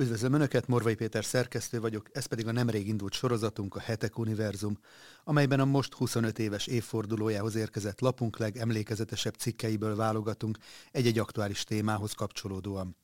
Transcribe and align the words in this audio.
Üdvözlöm 0.00 0.32
Önöket, 0.32 0.66
Morvai 0.66 0.94
Péter 0.94 1.24
szerkesztő 1.24 1.80
vagyok, 1.80 2.08
ez 2.12 2.26
pedig 2.26 2.46
a 2.46 2.52
nemrég 2.52 2.88
indult 2.88 3.12
sorozatunk, 3.12 3.74
a 3.74 3.80
Hetek 3.80 4.18
Univerzum, 4.18 4.78
amelyben 5.24 5.60
a 5.60 5.64
most 5.64 5.94
25 5.94 6.38
éves 6.38 6.66
évfordulójához 6.66 7.54
érkezett 7.54 8.00
lapunk 8.00 8.38
legemlékezetesebb 8.38 9.34
cikkeiből 9.34 9.96
válogatunk 9.96 10.58
egy-egy 10.90 11.18
aktuális 11.18 11.64
témához 11.64 12.12
kapcsolódóan. 12.12 12.96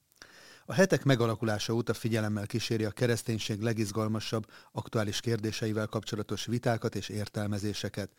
A 0.69 0.75
hetek 0.75 1.05
megalakulása 1.05 1.72
óta 1.72 1.95
figyelemmel 1.95 2.47
kíséri 2.47 2.85
a 2.85 2.90
kereszténység 2.90 3.61
legizgalmasabb, 3.61 4.47
aktuális 4.72 5.21
kérdéseivel 5.21 5.87
kapcsolatos 5.87 6.47
vitákat 6.47 6.95
és 6.95 7.08
értelmezéseket. 7.08 8.11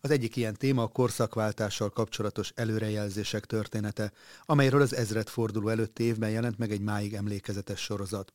Az 0.00 0.10
egyik 0.10 0.36
ilyen 0.36 0.54
téma 0.54 0.82
a 0.82 0.88
korszakváltással 0.88 1.90
kapcsolatos 1.90 2.52
előrejelzések 2.54 3.44
története, 3.44 4.12
amelyről 4.44 4.80
az 4.80 4.94
ezred 4.94 5.28
forduló 5.28 5.68
előtti 5.68 6.02
évben 6.02 6.30
jelent 6.30 6.58
meg 6.58 6.70
egy 6.70 6.80
máig 6.80 7.14
emlékezetes 7.14 7.80
sorozat. 7.80 8.32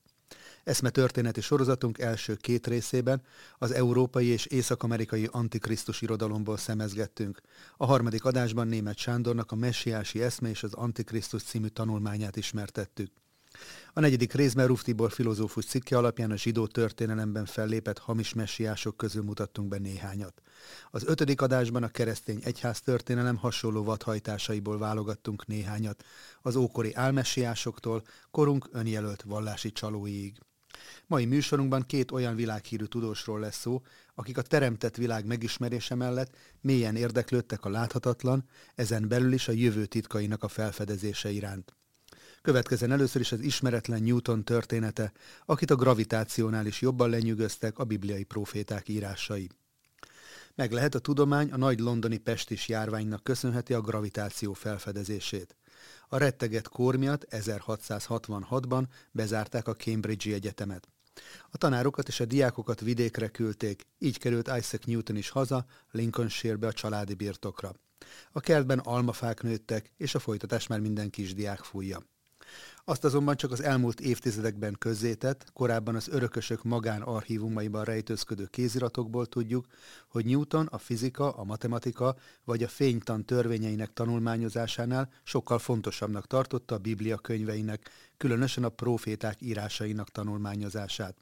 Eszme 0.63 0.89
történeti 0.89 1.41
sorozatunk 1.41 1.99
első 1.99 2.35
két 2.35 2.67
részében 2.67 3.21
az 3.57 3.71
európai 3.71 4.27
és 4.27 4.45
észak-amerikai 4.45 5.29
antikrisztus 5.31 6.01
irodalomból 6.01 6.57
szemezgettünk. 6.57 7.41
A 7.77 7.85
harmadik 7.85 8.25
adásban 8.25 8.67
német 8.67 8.97
Sándornak 8.97 9.51
a 9.51 9.55
Messiási 9.55 10.21
eszme 10.21 10.49
és 10.49 10.63
az 10.63 10.73
Antikrisztus 10.73 11.43
című 11.43 11.67
tanulmányát 11.67 12.35
ismertettük. 12.35 13.11
A 13.93 13.99
negyedik 13.99 14.33
részben 14.33 14.67
Ruf 14.67 14.83
Tibor 14.83 15.11
filozófus 15.11 15.65
cikke 15.65 15.97
alapján 15.97 16.31
a 16.31 16.37
zsidó 16.37 16.67
történelemben 16.67 17.45
fellépett 17.45 17.97
hamis 17.97 18.33
messiások 18.33 18.97
közül 18.97 19.23
mutattunk 19.23 19.67
be 19.67 19.77
néhányat. 19.77 20.41
Az 20.91 21.03
ötödik 21.05 21.41
adásban 21.41 21.83
a 21.83 21.87
keresztény 21.87 22.39
egyház 22.43 22.81
történelem 22.81 23.35
hasonló 23.35 23.83
vadhajtásaiból 23.83 24.77
válogattunk 24.77 25.45
néhányat, 25.45 26.03
az 26.41 26.55
ókori 26.55 26.93
álmessiásoktól 26.93 28.03
korunk 28.31 28.69
önjelölt 28.71 29.21
vallási 29.21 29.71
csalóiig. 29.71 30.39
Mai 31.07 31.25
műsorunkban 31.25 31.85
két 31.85 32.11
olyan 32.11 32.35
világhírű 32.35 32.83
tudósról 32.83 33.39
lesz 33.39 33.59
szó, 33.59 33.81
akik 34.15 34.37
a 34.37 34.41
teremtett 34.41 34.95
világ 34.95 35.25
megismerése 35.25 35.95
mellett 35.95 36.35
mélyen 36.61 36.95
érdeklődtek 36.95 37.65
a 37.65 37.69
láthatatlan, 37.69 38.45
ezen 38.75 39.07
belül 39.07 39.33
is 39.33 39.47
a 39.47 39.51
jövő 39.51 39.85
titkainak 39.85 40.43
a 40.43 40.47
felfedezése 40.47 41.29
iránt. 41.29 41.75
Következzen 42.41 42.91
először 42.91 43.21
is 43.21 43.31
az 43.31 43.39
ismeretlen 43.39 44.03
Newton 44.03 44.43
története, 44.43 45.11
akit 45.45 45.71
a 45.71 45.75
gravitációnál 45.75 46.65
is 46.65 46.81
jobban 46.81 47.09
lenyűgöztek 47.09 47.79
a 47.79 47.83
bibliai 47.83 48.23
proféták 48.23 48.87
írásai. 48.87 49.49
Meg 50.55 50.71
lehet 50.71 50.95
a 50.95 50.99
tudomány 50.99 51.51
a 51.51 51.57
nagy 51.57 51.79
londoni 51.79 52.17
pestis 52.17 52.67
járványnak 52.67 53.23
köszönheti 53.23 53.73
a 53.73 53.81
gravitáció 53.81 54.53
felfedezését. 54.53 55.55
A 56.07 56.17
retteget 56.17 56.67
kór 56.67 56.95
miatt 56.95 57.27
1666-ban 57.29 58.83
bezárták 59.11 59.67
a 59.67 59.75
Cambridge 59.75 60.33
Egyetemet. 60.33 60.87
A 61.49 61.57
tanárokat 61.57 62.07
és 62.07 62.19
a 62.19 62.25
diákokat 62.25 62.79
vidékre 62.79 63.27
küldték, 63.27 63.87
így 63.97 64.17
került 64.17 64.47
Isaac 64.47 64.85
Newton 64.85 65.15
is 65.15 65.29
haza, 65.29 65.65
Lincolnshire-be 65.91 66.67
a 66.67 66.73
családi 66.73 67.13
birtokra. 67.13 67.73
A 68.31 68.39
kertben 68.39 68.79
almafák 68.79 69.41
nőttek, 69.41 69.91
és 69.97 70.15
a 70.15 70.19
folytatás 70.19 70.67
már 70.67 70.79
minden 70.79 71.09
kisdiák 71.09 71.59
fújja. 71.59 72.03
Azt 72.89 73.03
azonban 73.03 73.35
csak 73.35 73.51
az 73.51 73.63
elmúlt 73.63 73.99
évtizedekben 73.99 74.75
közzétett, 74.79 75.45
korábban 75.53 75.95
az 75.95 76.07
örökösök 76.07 76.63
magán 76.63 77.01
archívumaiban 77.01 77.83
rejtőzködő 77.83 78.45
kéziratokból 78.45 79.25
tudjuk, 79.25 79.65
hogy 80.07 80.25
Newton 80.25 80.65
a 80.65 80.77
fizika, 80.77 81.31
a 81.31 81.43
matematika 81.43 82.15
vagy 82.43 82.63
a 82.63 82.67
fénytan 82.67 83.25
törvényeinek 83.25 83.93
tanulmányozásánál 83.93 85.09
sokkal 85.23 85.59
fontosabbnak 85.59 86.27
tartotta 86.27 86.75
a 86.75 86.77
Biblia 86.77 87.17
könyveinek, 87.17 87.89
különösen 88.17 88.63
a 88.63 88.69
proféták 88.69 89.41
írásainak 89.41 90.09
tanulmányozását. 90.09 91.15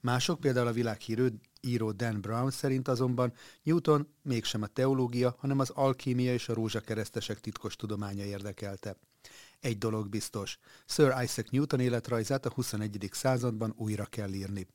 Mások, 0.00 0.40
például 0.40 0.66
a 0.66 0.72
világhírű 0.72 1.28
író 1.60 1.92
Dan 1.92 2.20
Brown 2.20 2.50
szerint 2.50 2.88
azonban 2.88 3.32
Newton 3.62 4.08
mégsem 4.22 4.62
a 4.62 4.66
teológia, 4.66 5.36
hanem 5.38 5.58
az 5.58 5.70
alkímia 5.70 6.32
és 6.32 6.48
a 6.48 6.54
rózsakeresztesek 6.54 7.40
titkos 7.40 7.76
tudománya 7.76 8.24
érdekelte. 8.24 8.96
Egy 9.62 9.78
dolog 9.78 10.08
biztos, 10.08 10.58
Sir 10.86 11.14
Isaac 11.22 11.50
Newton 11.50 11.80
életrajzát 11.80 12.46
a 12.46 12.50
21. 12.50 13.08
században 13.12 13.74
újra 13.76 14.04
kell 14.04 14.32
írni. 14.32 14.66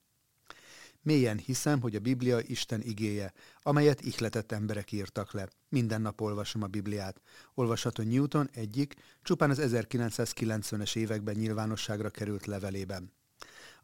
Mélyen 1.02 1.38
hiszem, 1.38 1.81
hogy 1.81 1.96
a 1.96 2.00
Biblia 2.00 2.40
Isten 2.40 2.81
igéje, 2.81 3.34
amelyet 3.62 4.02
ihletett 4.02 4.52
emberek 4.52 4.92
írtak 4.92 5.31
le. 5.31 5.50
Minden 5.70 6.02
nap 6.02 6.22
olvasom 6.22 6.62
a 6.62 6.68
Bibliát. 6.68 7.22
Olvasható 7.53 8.03
Newton 8.03 8.50
egyik, 8.53 8.94
csupán 9.22 9.50
az 9.50 9.59
1990-es 9.62 10.96
években 10.96 11.36
nyilvánosságra 11.36 12.09
került 12.09 12.46
levelében. 12.46 13.16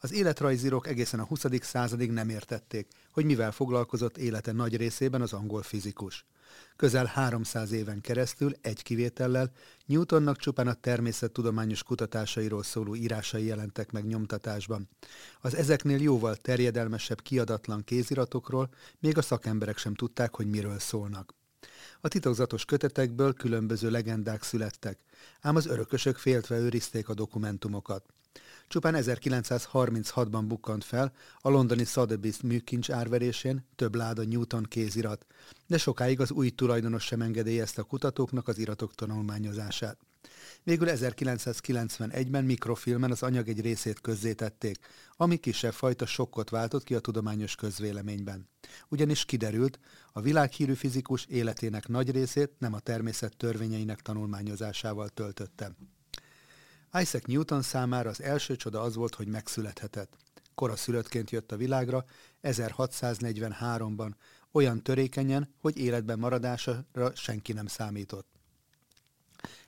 Az 0.03 0.14
életrajzírók 0.14 0.88
egészen 0.88 1.19
a 1.19 1.25
20. 1.25 1.46
századig 1.62 2.12
nem 2.12 2.30
értették, 2.30 2.88
hogy 3.12 3.25
mivel 3.25 3.52
foglalkozott 3.52 4.18
élete 4.18 4.52
nagy 4.52 4.78
részében 4.78 5.22
az 5.22 5.34
angol 5.34 5.62
fizikus. 5.62 6.25
Közel 6.75 7.06
300 7.06 7.72
éven 7.72 8.02
keresztül, 8.02 8.52
egy 8.62 8.84
kivétellel, 8.84 9.52
Newtonnak 9.86 10.38
csupán 10.38 10.68
a 10.68 10.74
természettudományos 10.74 11.84
kutatásairól 11.84 12.64
szóló 12.64 12.96
írásai 12.96 13.46
jelentek 13.46 13.91
meg 13.91 14.06
nyomtatásban. 14.06 14.90
Az 15.41 15.56
ezeknél 15.56 16.02
jóval 16.02 16.35
terjedelmesebb 16.35 17.22
kiadatlan 17.22 17.84
kéziratokról 17.84 18.70
még 19.00 19.18
a 19.18 19.22
szakemberek 19.22 19.78
sem 19.78 19.96
tudták, 19.96 20.35
hogy 20.35 20.50
miről 20.50 20.80
szólnak. 20.80 21.34
A 22.02 22.08
titokzatos 22.08 22.66
kötetekből 22.66 23.34
különböző 23.34 23.90
legendák 23.90 24.44
születtek, 24.44 25.00
ám 25.41 25.56
az 25.56 25.66
örökösök 25.66 26.18
féltve 26.18 26.58
őrizték 26.58 27.09
a 27.09 27.14
dokumentumokat. 27.14 28.12
Csupán 28.73 28.95
1936-ban 28.97 30.44
bukkant 30.47 30.84
fel 30.84 31.13
a 31.41 31.50
londoni 31.50 31.84
Sotheby's 31.85 32.44
műkincs 32.44 32.91
árverésén 32.91 33.66
több 33.75 33.95
láda 33.95 34.23
Newton 34.23 34.63
kézirat, 34.63 35.25
de 35.67 35.78
sokáig 35.78 36.19
az 36.19 36.31
új 36.31 36.50
tulajdonos 36.50 37.03
sem 37.03 37.22
engedélyezte 37.22 37.81
a 37.81 37.84
kutatóknak 37.84 38.47
az 38.47 38.57
iratok 38.57 38.95
tanulmányozását. 38.95 39.97
Végül 40.63 40.88
1991-ben 40.91 42.44
mikrofilmen 42.44 43.11
az 43.11 43.23
anyag 43.23 43.47
egy 43.47 43.61
részét 43.61 44.01
közzétették, 44.01 44.78
ami 45.11 45.38
kisebb 45.38 45.73
fajta 45.73 46.05
sokkot 46.05 46.50
váltott 46.50 46.84
ki 46.84 46.95
a 46.95 47.00
tudományos 47.00 47.55
közvéleményben. 47.55 48.50
Ugyanis 48.90 49.25
kiderült, 49.25 49.79
a 50.11 50.22
világhírű 50.22 50.73
fizikus 50.73 51.25
életének 51.25 51.88
nagy 51.88 52.11
részét 52.11 52.51
nem 52.59 52.73
a 52.73 52.79
természet 52.79 53.38
törvényeinek 53.38 54.01
tanulmányozásával 54.01 55.09
töltötte. 55.09 55.75
Isaac 56.99 57.25
Newton 57.25 57.61
számára 57.61 58.09
az 58.09 58.21
első 58.21 58.55
csoda 58.55 58.81
az 58.81 58.95
volt, 58.95 59.15
hogy 59.15 59.27
megszülethetett. 59.27 60.17
Kora 60.55 60.75
szülöttként 60.75 61.29
jött 61.31 61.51
a 61.51 61.57
világra, 61.57 62.05
1643-ban, 62.43 64.11
olyan 64.51 64.83
törékenyen, 64.83 65.53
hogy 65.61 65.77
életben 65.77 66.19
maradására 66.19 67.15
senki 67.15 67.53
nem 67.53 67.67
számított. 67.67 68.27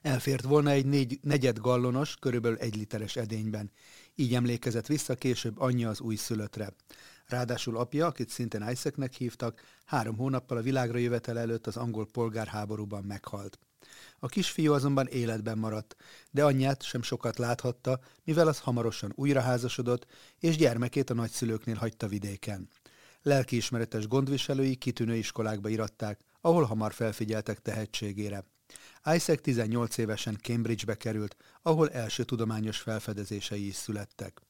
Elfért 0.02 0.44
volna 0.44 0.70
egy 0.70 0.86
négy, 0.86 1.20
negyed 1.22 1.58
gallonos, 1.58 2.16
körülbelül 2.16 2.58
egy 2.58 2.76
literes 2.76 3.16
edényben. 3.16 3.72
Így 4.16 4.34
emlékezett 4.34 4.88
vissza 4.88 5.16
később 5.16 5.60
anyja 5.60 5.90
az 5.90 6.00
újszülöttre. 6.00 6.74
Ráadásul 7.28 7.78
apja, 7.78 8.06
akit 8.06 8.30
szintén 8.30 8.70
Isaacnek 8.70 9.14
hívtak, 9.14 9.62
három 9.86 10.18
hónappal 10.18 10.58
a 10.58 10.62
világra 10.62 10.98
jövetel 10.98 11.40
előtt 11.40 11.68
az 11.68 11.78
angol 11.78 12.06
polgárháborúban 12.06 13.04
meghalt. 13.04 13.60
A 14.26 14.28
kisfiú 14.28 14.74
azonban 14.74 15.08
életben 15.08 15.58
maradt, 15.58 15.96
de 16.32 16.44
anyját 16.44 16.84
sem 16.84 17.02
sokat 17.02 17.38
láthatta, 17.38 18.00
mivel 18.24 18.48
az 18.48 18.60
hamarosan 18.60 19.12
újraházasodott, 19.16 20.06
és 20.40 20.58
gyermekét 20.58 21.10
a 21.10 21.14
nagyszülőknél 21.14 21.76
hagyta 21.76 22.08
vidéken. 22.08 22.70
Lelkiismeretes 23.22 24.08
gondviselői 24.08 24.76
kitűnő 24.76 25.16
iskolákba 25.16 25.70
iratták, 25.70 26.20
ahol 26.42 26.64
hamar 26.64 26.94
felfigyeltek 26.94 27.60
tehetségére. 27.60 28.46
Isaac 29.14 29.42
18 29.42 29.98
évesen 29.98 30.38
Cambridgebe 30.42 30.96
került, 30.96 31.36
ahol 31.62 31.90
első 31.90 32.24
tudományos 32.24 32.78
felfedezései 32.78 33.68
is 33.68 33.76
születtek. 33.76 34.42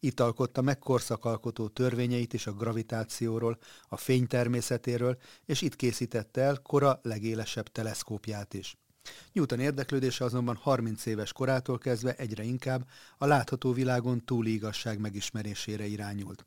Itt 0.00 0.20
alkotta 0.20 0.62
meg 0.62 0.78
korszakalkotó 0.78 1.68
törvényeit 1.68 2.32
is 2.32 2.46
a 2.46 2.52
gravitációról, 2.52 3.58
a 3.88 3.96
fény 3.96 4.26
természetéről, 4.26 5.18
és 5.44 5.62
itt 5.62 5.76
készítette 5.76 6.40
el 6.40 6.60
kora 6.62 7.00
legélesebb 7.02 7.68
teleszkópját 7.68 8.54
is. 8.54 8.76
Newton 9.32 9.60
érdeklődése 9.60 10.24
azonban 10.24 10.56
30 10.56 11.06
éves 11.06 11.32
korától 11.32 11.78
kezdve 11.78 12.14
egyre 12.14 12.42
inkább 12.42 12.88
a 13.18 13.26
látható 13.26 13.72
világon 13.72 14.24
túli 14.24 14.52
igazság 14.52 14.98
megismerésére 14.98 15.86
irányult. 15.86 16.44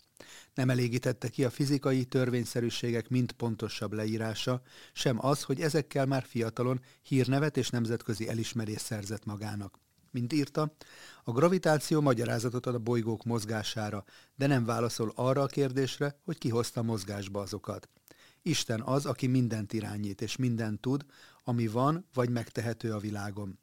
Nem 0.54 0.70
elégítette 0.70 1.30
ki 1.30 1.44
a 1.44 1.50
fizikai 1.50 2.06
törvényszerűségek 2.06 3.10
mind 3.10 3.32
pontosabb 3.32 3.94
leírása, 3.94 4.62
sem 4.94 5.26
az, 5.26 5.44
hogy 5.44 5.62
ezekkel 5.62 6.06
már 6.06 6.24
fiatalon 6.24 6.82
hírnevet 7.02 7.58
és 7.58 7.70
nemzetközi 7.70 8.30
elismerés 8.30 8.82
szerzett 8.82 9.26
magának. 9.26 9.80
Mint 10.12 10.34
írta, 10.34 10.76
a 11.24 11.32
gravitáció 11.32 12.02
magyarázatot 12.02 12.66
ad 12.66 12.76
a 12.76 12.80
bolygók 12.80 13.24
mozgására, 13.24 14.04
de 14.36 14.48
nem 14.48 14.66
válaszol 14.66 15.12
arra 15.16 15.42
a 15.42 15.48
kérdésre, 15.48 16.20
hogy 16.24 16.38
ki 16.38 16.50
hozta 16.50 16.82
mozgásba 16.82 17.42
azokat. 17.42 17.90
Isten 18.42 18.82
az, 18.82 19.06
aki 19.06 19.28
mindent 19.28 19.74
irányít 19.74 20.22
és 20.22 20.36
mindent 20.36 20.82
tud, 20.82 21.06
ami 21.44 21.68
van 21.68 22.06
vagy 22.14 22.30
megtehető 22.30 22.94
a 22.94 23.00
világon. 23.00 23.60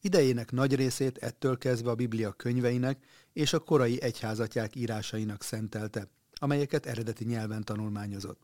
Idejének 0.00 0.50
nagy 0.50 0.74
részét 0.74 1.18
ettől 1.18 1.58
kezdve 1.58 1.90
a 1.90 1.94
Biblia 1.94 2.32
könyveinek 2.32 3.04
és 3.32 3.52
a 3.52 3.58
korai 3.58 4.02
egyházatják 4.02 4.76
írásainak 4.76 5.42
szentelte, 5.42 6.08
amelyeket 6.34 6.86
eredeti 6.86 7.24
nyelven 7.24 7.64
tanulmányozott. 7.64 8.40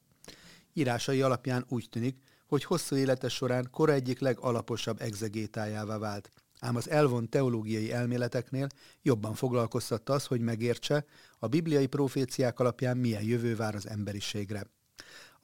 Írásai 0.73 1.23
alapján 1.23 1.65
úgy 1.69 1.87
tűnik, 1.91 2.17
hogy 2.47 2.65
hosszú 2.65 2.97
élete 2.97 3.29
során 3.29 3.69
kora 3.71 3.93
egyik 3.93 4.21
legalaposabb 4.21 5.01
egzegétájává 5.01 5.99
vált, 5.99 6.31
ám 6.61 6.77
az 6.77 6.91
elvont 6.91 7.31
teológiai 7.31 7.93
elméleteknél 7.93 8.67
jobban 9.03 9.35
foglalkoztatta 9.35 10.13
az, 10.13 10.27
hogy 10.27 10.41
megértse, 10.41 11.05
a 11.39 11.47
bibliai 11.47 11.87
proféciák 11.87 12.61
alapján 12.61 12.97
milyen 12.97 13.23
jövő 13.23 13.57
vár 13.57 13.75
az 13.75 13.89
emberiségre. 13.89 14.67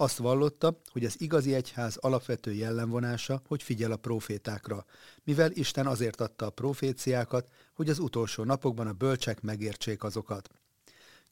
Azt 0.01 0.17
vallotta, 0.17 0.81
hogy 0.93 1.05
az 1.05 1.21
igazi 1.21 1.55
egyház 1.55 1.97
alapvető 1.97 2.53
jellemvonása, 2.53 3.43
hogy 3.47 3.63
figyel 3.63 3.93
a 3.93 3.97
profétákra, 3.97 4.85
mivel 5.25 5.51
Isten 5.53 5.87
azért 5.87 6.21
adta 6.21 6.47
a 6.47 6.51
proféciákat, 6.51 7.49
hogy 7.75 7.89
az 7.89 7.99
utolsó 7.99 8.45
napokban 8.45 8.87
a 8.87 8.93
bölcsek 8.93 9.41
megértsék 9.41 10.05
azokat. 10.05 10.49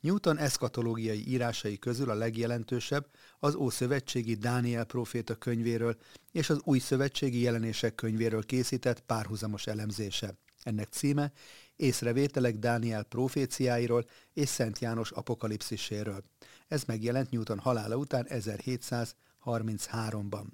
Newton 0.01 0.39
eszkatológiai 0.39 1.29
írásai 1.29 1.79
közül 1.79 2.11
a 2.11 2.15
legjelentősebb 2.15 3.07
az 3.39 3.55
Ószövetségi 3.55 4.35
Dániel 4.35 4.85
proféta 4.85 5.35
könyvéről 5.35 5.97
és 6.33 6.51
az 6.51 6.61
Új 6.65 6.79
Szövetségi 6.79 7.41
Jelenések 7.41 7.95
könyvéről 7.95 8.45
készített 8.45 9.01
párhuzamos 9.01 9.67
elemzése. 9.67 10.35
Ennek 10.63 10.89
címe 10.89 11.33
Észrevételek 11.77 12.57
Dániel 12.57 13.03
proféciáiról 13.03 14.07
és 14.33 14.49
Szent 14.49 14.79
János 14.79 15.11
apokalipsziséről. 15.11 16.25
Ez 16.69 16.85
megjelent 16.85 17.31
Newton 17.31 17.59
halála 17.59 17.97
után 17.97 18.27
1733-ban. 18.29 20.45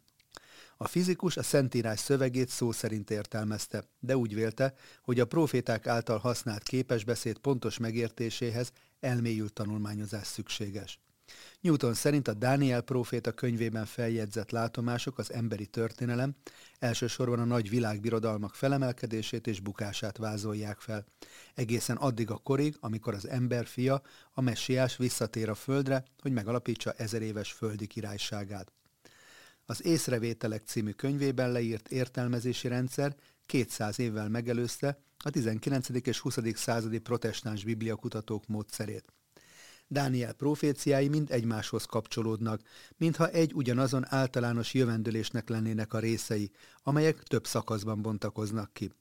A 0.76 0.88
fizikus 0.88 1.36
a 1.36 1.42
Szentírás 1.42 2.00
szövegét 2.00 2.48
szó 2.48 2.72
szerint 2.72 3.10
értelmezte, 3.10 3.84
de 4.00 4.16
úgy 4.16 4.34
vélte, 4.34 4.74
hogy 5.02 5.20
a 5.20 5.26
proféták 5.26 5.86
által 5.86 6.18
használt 6.18 6.62
képesbeszéd 6.62 7.38
pontos 7.38 7.78
megértéséhez 7.78 8.72
elmélyült 9.00 9.52
tanulmányozás 9.52 10.26
szükséges. 10.26 11.00
Newton 11.60 11.94
szerint 11.94 12.28
a 12.28 12.34
Dániel 12.34 12.80
próféta 12.80 13.32
könyvében 13.32 13.86
feljegyzett 13.86 14.50
látomások 14.50 15.18
az 15.18 15.32
emberi 15.32 15.66
történelem 15.66 16.34
elsősorban 16.78 17.38
a 17.38 17.44
nagy 17.44 17.68
világbirodalmak 17.68 18.54
felemelkedését 18.54 19.46
és 19.46 19.60
bukását 19.60 20.16
vázolják 20.16 20.80
fel. 20.80 21.04
Egészen 21.54 21.96
addig 21.96 22.30
a 22.30 22.36
korig, 22.36 22.76
amikor 22.80 23.14
az 23.14 23.28
ember 23.28 23.66
fia, 23.66 24.02
a 24.32 24.40
messiás 24.40 24.96
visszatér 24.96 25.48
a 25.48 25.54
földre, 25.54 26.04
hogy 26.18 26.32
megalapítsa 26.32 26.92
ezer 26.92 27.22
éves 27.22 27.52
földi 27.52 27.86
királyságát. 27.86 28.72
Az 29.66 29.84
Észrevételek 29.84 30.62
című 30.64 30.90
könyvében 30.90 31.52
leírt 31.52 31.88
értelmezési 31.88 32.68
rendszer 32.68 33.16
200 33.46 33.98
évvel 33.98 34.28
megelőzte 34.28 34.98
a 35.18 35.30
19. 35.30 35.88
és 36.02 36.18
20. 36.18 36.38
századi 36.54 36.98
protestáns 36.98 37.64
bibliakutatók 37.64 38.46
módszerét. 38.46 39.12
Dániel 39.92 40.32
proféciái 40.32 41.08
mind 41.08 41.30
egymáshoz 41.30 41.84
kapcsolódnak, 41.84 42.60
mintha 42.96 43.28
egy 43.28 43.54
ugyanazon 43.54 44.04
általános 44.08 44.74
jövendőlésnek 44.74 45.48
lennének 45.48 45.92
a 45.92 45.98
részei, 45.98 46.50
amelyek 46.82 47.22
több 47.22 47.46
szakaszban 47.46 48.02
bontakoznak 48.02 48.72
ki. 48.72 48.92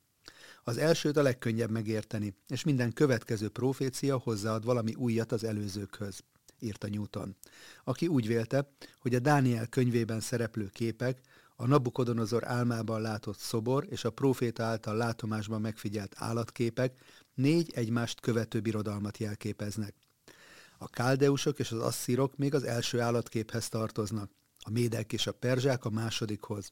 Az 0.63 0.77
elsőt 0.77 1.17
a 1.17 1.21
legkönnyebb 1.21 1.69
megérteni, 1.69 2.35
és 2.47 2.63
minden 2.63 2.93
következő 2.93 3.49
profécia 3.49 4.17
hozzáad 4.17 4.65
valami 4.65 4.93
újat 4.93 5.31
az 5.31 5.43
előzőkhöz, 5.43 6.19
írta 6.59 6.87
Newton, 6.87 7.35
aki 7.83 8.07
úgy 8.07 8.27
vélte, 8.27 8.71
hogy 8.99 9.15
a 9.15 9.19
Dániel 9.19 9.67
könyvében 9.67 10.19
szereplő 10.19 10.69
képek, 10.73 11.21
a 11.55 11.67
Nabukodonozor 11.67 12.47
álmában 12.47 13.01
látott 13.01 13.37
szobor 13.37 13.85
és 13.89 14.03
a 14.03 14.09
proféta 14.09 14.63
által 14.63 14.95
látomásban 14.95 15.61
megfigyelt 15.61 16.15
állatképek 16.17 17.01
négy 17.33 17.71
egymást 17.75 18.19
követő 18.19 18.59
birodalmat 18.59 19.17
jelképeznek. 19.17 19.95
A 20.83 20.87
káldeusok 20.87 21.59
és 21.59 21.71
az 21.71 21.79
asszírok 21.79 22.37
még 22.37 22.53
az 22.53 22.63
első 22.63 22.99
állatképhez 22.99 23.69
tartoznak, 23.69 24.31
a 24.59 24.69
médek 24.69 25.13
és 25.13 25.27
a 25.27 25.31
perzsák 25.31 25.85
a 25.85 25.89
másodikhoz. 25.89 26.71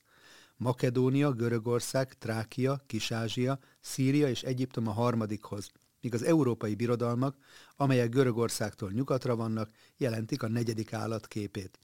Makedónia, 0.57 1.31
Görögország, 1.31 2.13
Trákia, 2.13 2.83
Kisázsia, 2.85 3.59
Szíria 3.81 4.27
és 4.29 4.41
Egyiptom 4.43 4.87
a 4.87 4.91
harmadikhoz, 4.91 5.69
míg 6.01 6.13
az 6.13 6.23
európai 6.23 6.75
birodalmak, 6.75 7.37
amelyek 7.75 8.09
Görögországtól 8.09 8.91
nyugatra 8.91 9.35
vannak, 9.35 9.69
jelentik 9.97 10.43
a 10.43 10.47
negyedik 10.47 10.93
állatképét. 10.93 11.79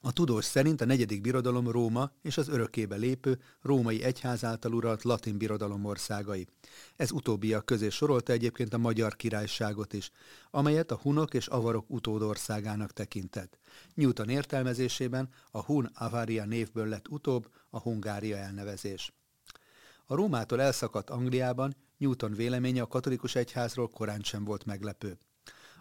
A 0.00 0.12
tudós 0.12 0.44
szerint 0.44 0.80
a 0.80 0.84
negyedik 0.84 1.20
birodalom 1.20 1.70
Róma 1.70 2.10
és 2.22 2.36
az 2.36 2.48
örökébe 2.48 2.96
lépő 2.96 3.40
római 3.62 4.02
egyház 4.02 4.44
által 4.44 4.72
uralt 4.72 5.02
latin 5.02 5.38
birodalom 5.38 5.84
országai. 5.84 6.46
Ez 6.96 7.12
utóbbiak 7.12 7.64
közé 7.64 7.88
sorolta 7.88 8.32
egyébként 8.32 8.74
a 8.74 8.78
magyar 8.78 9.16
királyságot 9.16 9.92
is, 9.92 10.10
amelyet 10.50 10.90
a 10.90 10.96
hunok 11.02 11.34
és 11.34 11.46
avarok 11.46 11.90
utódországának 11.90 12.92
tekintett. 12.92 13.58
Newton 13.94 14.28
értelmezésében 14.28 15.28
a 15.50 15.64
hun 15.64 15.90
Avaria 15.94 16.44
névből 16.44 16.86
lett 16.86 17.08
utóbb 17.08 17.50
a 17.70 17.80
Hungária 17.80 18.36
elnevezés. 18.36 19.12
A 20.06 20.14
Rómától 20.14 20.60
elszakadt 20.60 21.10
Angliában 21.10 21.76
Newton 21.96 22.32
véleménye 22.32 22.82
a 22.82 22.86
katolikus 22.86 23.34
egyházról 23.34 23.88
korán 23.88 24.20
sem 24.20 24.44
volt 24.44 24.64
meglepő. 24.64 25.18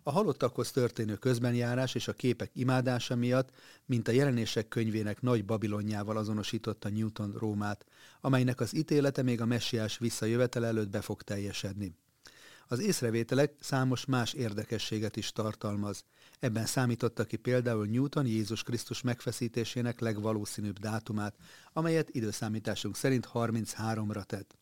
A 0.06 0.12
halottakhoz 0.12 0.72
történő 0.72 1.16
közbenjárás 1.16 1.96
és 1.96 2.08
a 2.08 2.14
képek 2.14 2.52
imádása 2.54 3.16
miatt, 3.16 3.50
mint 3.86 4.08
a 4.08 4.12
jelenések 4.12 4.68
könyvének 4.68 5.22
nagy 5.22 5.46
Babilonjával 5.46 6.18
azonosította 6.18 6.90
Newton 6.90 7.32
Rómát, 7.38 7.86
amelynek 8.22 8.60
az 8.60 8.76
ítélete 8.76 9.22
még 9.22 9.42
a 9.42 9.46
messiás 9.46 9.98
visszajövetel 9.98 10.66
előtt 10.66 10.90
be 10.90 11.02
fog 11.02 11.22
teljesedni. 11.22 11.96
Az 12.68 12.80
észrevételek 12.80 13.54
számos 13.60 14.06
más 14.06 14.34
érdekességet 14.34 15.16
is 15.16 15.32
tartalmaz. 15.32 16.04
Ebben 16.40 16.66
számította 16.66 17.24
ki 17.24 17.38
például 17.38 17.86
Newton 17.86 18.26
Jézus 18.26 18.64
Krisztus 18.64 19.02
megfeszítésének 19.02 20.00
legvalószínűbb 20.00 20.80
dátumát, 20.80 21.36
amelyet 21.74 22.10
időszámításunk 22.10 22.96
szerint 22.96 23.30
33-ra 23.34 24.24
tett. 24.24 24.58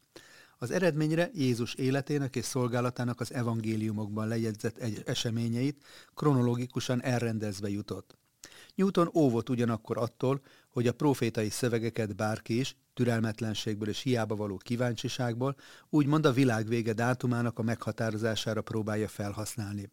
Az 0.64 0.72
eredményre 0.72 1.30
Jézus 1.34 1.74
életének 1.74 2.36
és 2.36 2.46
szolgálatának 2.46 3.20
az 3.20 3.34
evangéliumokban 3.34 4.28
lejegyzett 4.28 4.78
egy 4.78 5.02
eseményeit 5.06 5.84
kronológikusan 6.16 7.04
elrendezve 7.04 7.70
jutott. 7.70 8.18
Newton 8.76 9.10
óvott 9.14 9.50
ugyanakkor 9.50 9.98
attól, 9.98 10.42
hogy 10.70 10.88
a 10.88 10.94
profétai 10.94 11.50
szövegeket 11.50 12.16
bárki 12.16 12.60
is, 12.60 12.76
türelmetlenségből 12.94 13.90
és 13.90 14.00
hiába 14.00 14.36
való 14.36 14.58
kíváncsiságból, 14.58 15.56
úgymond 15.90 16.26
a 16.26 16.32
világ 16.32 16.68
vége 16.68 16.94
dátumának 16.94 17.60
a 17.60 17.64
meghatározására 17.64 18.62
próbálja 18.62 19.08
felhasználni. 19.08 19.92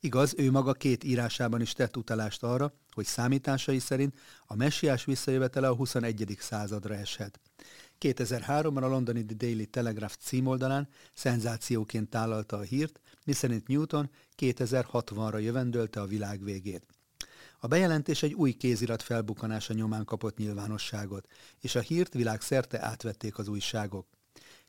Igaz, 0.00 0.34
ő 0.36 0.50
maga 0.50 0.72
két 0.72 1.04
írásában 1.04 1.60
is 1.60 1.72
tett 1.72 1.96
utalást 1.96 2.42
arra, 2.42 2.72
hogy 2.90 3.04
számításai 3.04 3.78
szerint 3.78 4.18
a 4.46 4.56
messiás 4.56 5.04
visszajövetele 5.04 5.68
a 5.68 5.74
21. 5.74 6.36
századra 6.38 6.94
eshet. 6.94 7.40
2003-ban 8.00 8.82
a 8.82 8.86
londoni 8.86 9.24
The 9.24 9.36
Daily 9.36 9.66
Telegraph 9.66 10.14
címoldalán 10.18 10.88
szenzációként 11.14 12.10
tálalta 12.10 12.56
a 12.56 12.62
hírt, 12.62 13.00
miszerint 13.24 13.66
Newton 13.66 14.10
2060-ra 14.36 15.42
jövendölte 15.42 16.00
a 16.00 16.06
világ 16.06 16.44
végét. 16.44 16.86
A 17.60 17.66
bejelentés 17.66 18.22
egy 18.22 18.34
új 18.34 18.52
kézirat 18.52 19.02
felbukanása 19.02 19.74
nyomán 19.74 20.04
kapott 20.04 20.36
nyilvánosságot, 20.36 21.26
és 21.60 21.74
a 21.74 21.80
hírt 21.80 22.14
világszerte 22.14 22.82
átvették 22.82 23.38
az 23.38 23.48
újságok. 23.48 24.06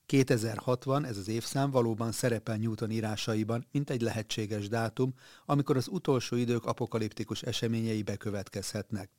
2060, 0.06 1.06
ez 1.06 1.18
az 1.18 1.28
évszám 1.28 1.72
valóban 1.72 2.12
szerepel 2.12 2.58
Newton 2.58 2.92
írásaiban, 2.92 3.68
mint 3.72 3.90
egy 3.90 4.02
lehetséges 4.02 4.68
dátum, 4.68 5.14
amikor 5.46 5.78
az 5.78 5.88
utolsó 5.88 6.36
idők 6.36 6.66
apokaliptikus 6.66 7.42
eseményei 7.42 8.04
bekövetkezhetnek. 8.04 9.10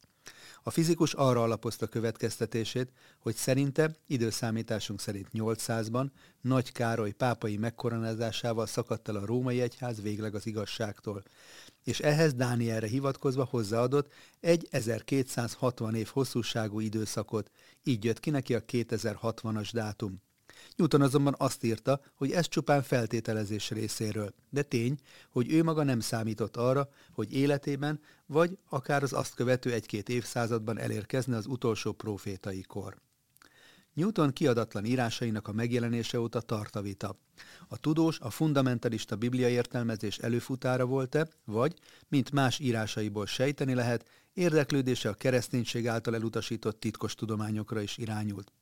A 0.62 0.70
fizikus 0.70 1.12
arra 1.12 1.42
alapozta 1.42 1.87
következtetését, 1.87 2.92
hogy 3.18 3.34
szerinte 3.34 3.96
időszámításunk 4.06 5.00
szerint 5.00 5.28
800-ban 5.32 6.06
Nagy 6.40 6.72
Károly 6.72 7.10
pápai 7.10 7.56
megkoronázásával 7.56 8.66
szakadt 8.66 9.08
el 9.08 9.16
a 9.16 9.26
római 9.26 9.60
egyház 9.60 10.02
végleg 10.02 10.34
az 10.34 10.46
igazságtól, 10.46 11.22
és 11.84 12.00
ehhez 12.00 12.34
Dánielre 12.34 12.87
hivatkozva 12.87 13.44
hozzáadott 13.44 14.12
egy 14.40 14.68
1260 14.70 15.94
év 15.94 16.06
hosszúságú 16.06 16.80
időszakot, 16.80 17.50
így 17.82 18.04
jött 18.04 18.20
ki 18.20 18.30
neki 18.30 18.54
a 18.54 18.64
2060-as 18.64 19.68
dátum. 19.72 20.22
Newton 20.76 21.02
azonban 21.02 21.35
azt 21.38 21.64
írta, 21.64 22.00
hogy 22.14 22.33
ez 22.33 22.49
csupán 22.49 22.83
feltételezés 22.83 23.71
részéről, 23.71 24.35
de 24.50 24.62
tény, 24.62 24.99
hogy 25.31 25.52
ő 25.52 25.62
maga 25.62 25.83
nem 25.83 26.00
számított 26.00 26.57
arra, 26.57 26.88
hogy 27.12 27.33
életében, 27.33 28.00
vagy 28.26 28.59
akár 28.69 29.02
az 29.02 29.12
azt 29.12 29.35
követő 29.35 29.73
egy-két 29.73 30.09
évszázadban 30.09 30.79
elérkezne 30.79 31.37
az 31.37 31.47
utolsó 31.47 31.93
profétai 31.93 32.62
kor. 32.62 33.00
Newton 33.95 34.33
kiadatlan 34.33 34.85
írásainak 34.85 35.49
a 35.49 35.52
megjelenése 35.52 36.21
óta 36.21 36.40
tart 36.40 36.76
a 36.76 36.83
vita. 36.83 37.17
A 37.69 37.79
tudós 37.79 38.19
a 38.21 38.31
fundamentalista 38.31 39.17
biblia 39.17 39.49
értelmezés 39.49 40.19
előfutára 40.19 40.85
volt-e, 40.85 41.29
vagy, 41.45 41.75
mint 42.09 42.33
más 42.33 42.59
írásaiból 42.59 43.26
sejteni 43.26 43.75
lehet, 43.75 44.09
érdeklődése 44.33 45.09
a 45.09 45.14
kereszténység 45.14 45.88
által 45.88 46.14
elutasított 46.14 46.81
titkos 46.81 47.14
tudományokra 47.14 47.81
is 47.81 47.99
irányult. 47.99 48.52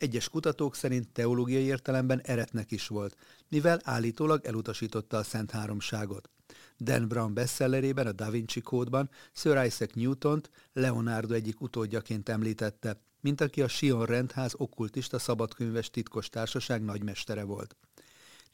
Egyes 0.00 0.28
kutatók 0.28 0.74
szerint 0.74 1.08
teológiai 1.08 1.62
értelemben 1.62 2.20
eretnek 2.20 2.70
is 2.70 2.86
volt, 2.86 3.16
mivel 3.48 3.80
állítólag 3.84 4.44
elutasította 4.44 5.16
a 5.16 5.22
Szent 5.22 5.50
Háromságot. 5.50 6.30
Dan 6.78 7.08
Brown 7.08 7.34
bestsellerében, 7.34 8.06
a 8.06 8.12
Da 8.12 8.30
Vinci 8.30 8.60
kódban 8.60 9.10
Sir 9.32 9.64
Isaac 9.64 9.94
Newton-t 9.94 10.50
Leonardo 10.72 11.34
egyik 11.34 11.60
utódjaként 11.60 12.28
említette, 12.28 13.00
mint 13.20 13.40
aki 13.40 13.62
a 13.62 13.68
Sion 13.68 14.06
rendház 14.06 14.54
okkultista 14.56 15.18
szabadkönyves 15.18 15.90
titkos 15.90 16.28
társaság 16.28 16.82
nagymestere 16.82 17.42
volt. 17.42 17.76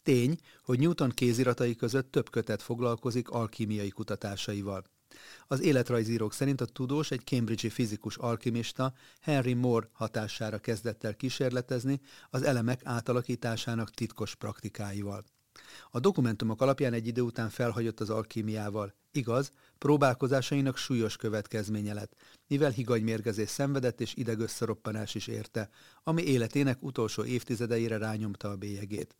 Tény, 0.02 0.38
hogy 0.62 0.78
Newton 0.78 1.10
kéziratai 1.10 1.76
között 1.76 2.10
több 2.10 2.30
kötet 2.30 2.62
foglalkozik 2.62 3.28
alkímiai 3.28 3.90
kutatásaival. 3.90 4.84
Az 5.46 5.60
életrajzírók 5.60 6.32
szerint 6.32 6.60
a 6.60 6.64
tudós 6.64 7.10
egy 7.10 7.24
cambridge 7.24 7.70
fizikus 7.70 8.16
alkimista 8.16 8.92
Henry 9.20 9.54
Moore 9.54 9.88
hatására 9.92 10.58
kezdett 10.58 11.04
el 11.04 11.16
kísérletezni 11.16 12.00
az 12.30 12.42
elemek 12.42 12.80
átalakításának 12.84 13.90
titkos 13.90 14.34
praktikáival. 14.34 15.24
A 15.90 16.00
dokumentumok 16.00 16.62
alapján 16.62 16.92
egy 16.92 17.06
idő 17.06 17.20
után 17.20 17.48
felhagyott 17.48 18.00
az 18.00 18.10
alkímiával. 18.10 18.94
Igaz, 19.10 19.50
próbálkozásainak 19.78 20.76
súlyos 20.76 21.16
következménye 21.16 21.94
lett, 21.94 22.14
mivel 22.46 22.70
higanymérgezés 22.70 23.48
szenvedett 23.48 24.00
és 24.00 24.14
idegösszeroppanás 24.14 25.14
is 25.14 25.26
érte, 25.26 25.68
ami 26.02 26.22
életének 26.22 26.82
utolsó 26.82 27.24
évtizedeire 27.24 27.98
rányomta 27.98 28.50
a 28.50 28.56
bélyegét. 28.56 29.16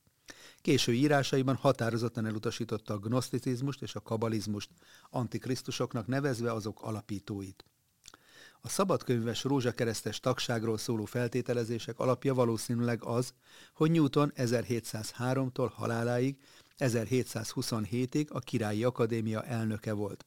Késő 0.61 0.93
írásaiban 0.93 1.57
határozottan 1.57 2.27
elutasította 2.27 2.95
a 2.95 2.99
gnoszticizmust 2.99 3.83
és 3.83 3.95
a 3.95 4.01
kabalizmust, 4.01 4.71
antikrisztusoknak 5.11 6.07
nevezve 6.07 6.53
azok 6.53 6.83
alapítóit. 6.83 7.65
A 8.61 8.69
szabadkönyves 8.69 9.45
rózsakeresztes 9.45 10.21
tagságról 10.21 10.79
szóló 10.79 11.05
feltételezések 11.05 11.99
alapja 11.99 12.35
valószínűleg 12.35 13.05
az, 13.05 13.33
hogy 13.75 13.91
Newton 13.91 14.33
1703-tól 14.37 15.71
haláláig 15.75 16.37
1727-ig 16.79 18.29
a 18.29 18.39
Királyi 18.39 18.85
Akadémia 18.85 19.43
elnöke 19.43 19.93
volt. 19.93 20.27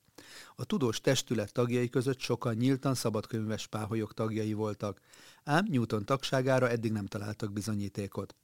A 0.55 0.63
tudós 0.63 1.01
testület 1.01 1.53
tagjai 1.53 1.89
között 1.89 2.19
sokan 2.19 2.55
nyíltan 2.55 2.95
szabadkönyves 2.95 3.67
páholyok 3.67 4.13
tagjai 4.13 4.53
voltak, 4.53 4.99
ám 5.43 5.65
Newton 5.69 6.05
tagságára 6.05 6.69
eddig 6.69 6.91
nem 6.91 7.05
találtak 7.05 7.53
bizonyítékot. 7.53 8.35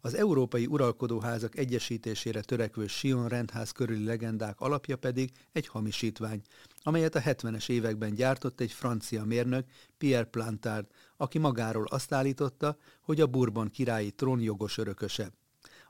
Az 0.00 0.14
európai 0.14 0.66
uralkodóházak 0.66 1.56
egyesítésére 1.56 2.40
törekvő 2.40 2.86
Sion 2.86 3.28
rendház 3.28 3.70
körüli 3.70 4.04
legendák 4.04 4.60
alapja 4.60 4.96
pedig 4.96 5.30
egy 5.52 5.66
hamisítvány, 5.66 6.42
amelyet 6.82 7.14
a 7.14 7.20
70-es 7.20 7.68
években 7.68 8.14
gyártott 8.14 8.60
egy 8.60 8.72
francia 8.72 9.24
mérnök, 9.24 9.66
Pierre 9.98 10.24
Plantard, 10.24 10.86
aki 11.16 11.38
magáról 11.38 11.86
azt 11.86 12.12
állította, 12.12 12.76
hogy 13.02 13.20
a 13.20 13.26
Bourbon 13.26 13.70
királyi 13.70 14.10
trón 14.10 14.40
jogos 14.40 14.78
örököse. 14.78 15.32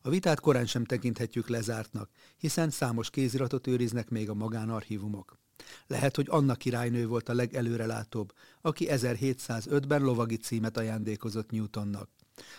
A 0.03 0.11
vitát 0.11 0.41
korán 0.41 0.67
sem 0.67 0.85
tekinthetjük 0.85 1.49
lezártnak, 1.49 2.11
hiszen 2.37 2.71
számos 2.71 3.11
kéziratot 3.11 3.67
őriznek 3.67 4.09
még 4.09 4.31
a 4.31 4.35
magánarchívumok. 4.35 5.39
Lehet, 5.87 6.17
hogy 6.17 6.27
Anna 6.31 6.55
királynő 6.55 7.07
volt 7.07 7.29
a 7.29 7.35
legelőrelátóbb, 7.35 8.33
aki 8.61 8.87
1705-ben 8.89 10.03
lovagi 10.03 10.37
címet 10.37 10.77
ajándékozott 10.77 11.51
Newtonnak. 11.51 12.09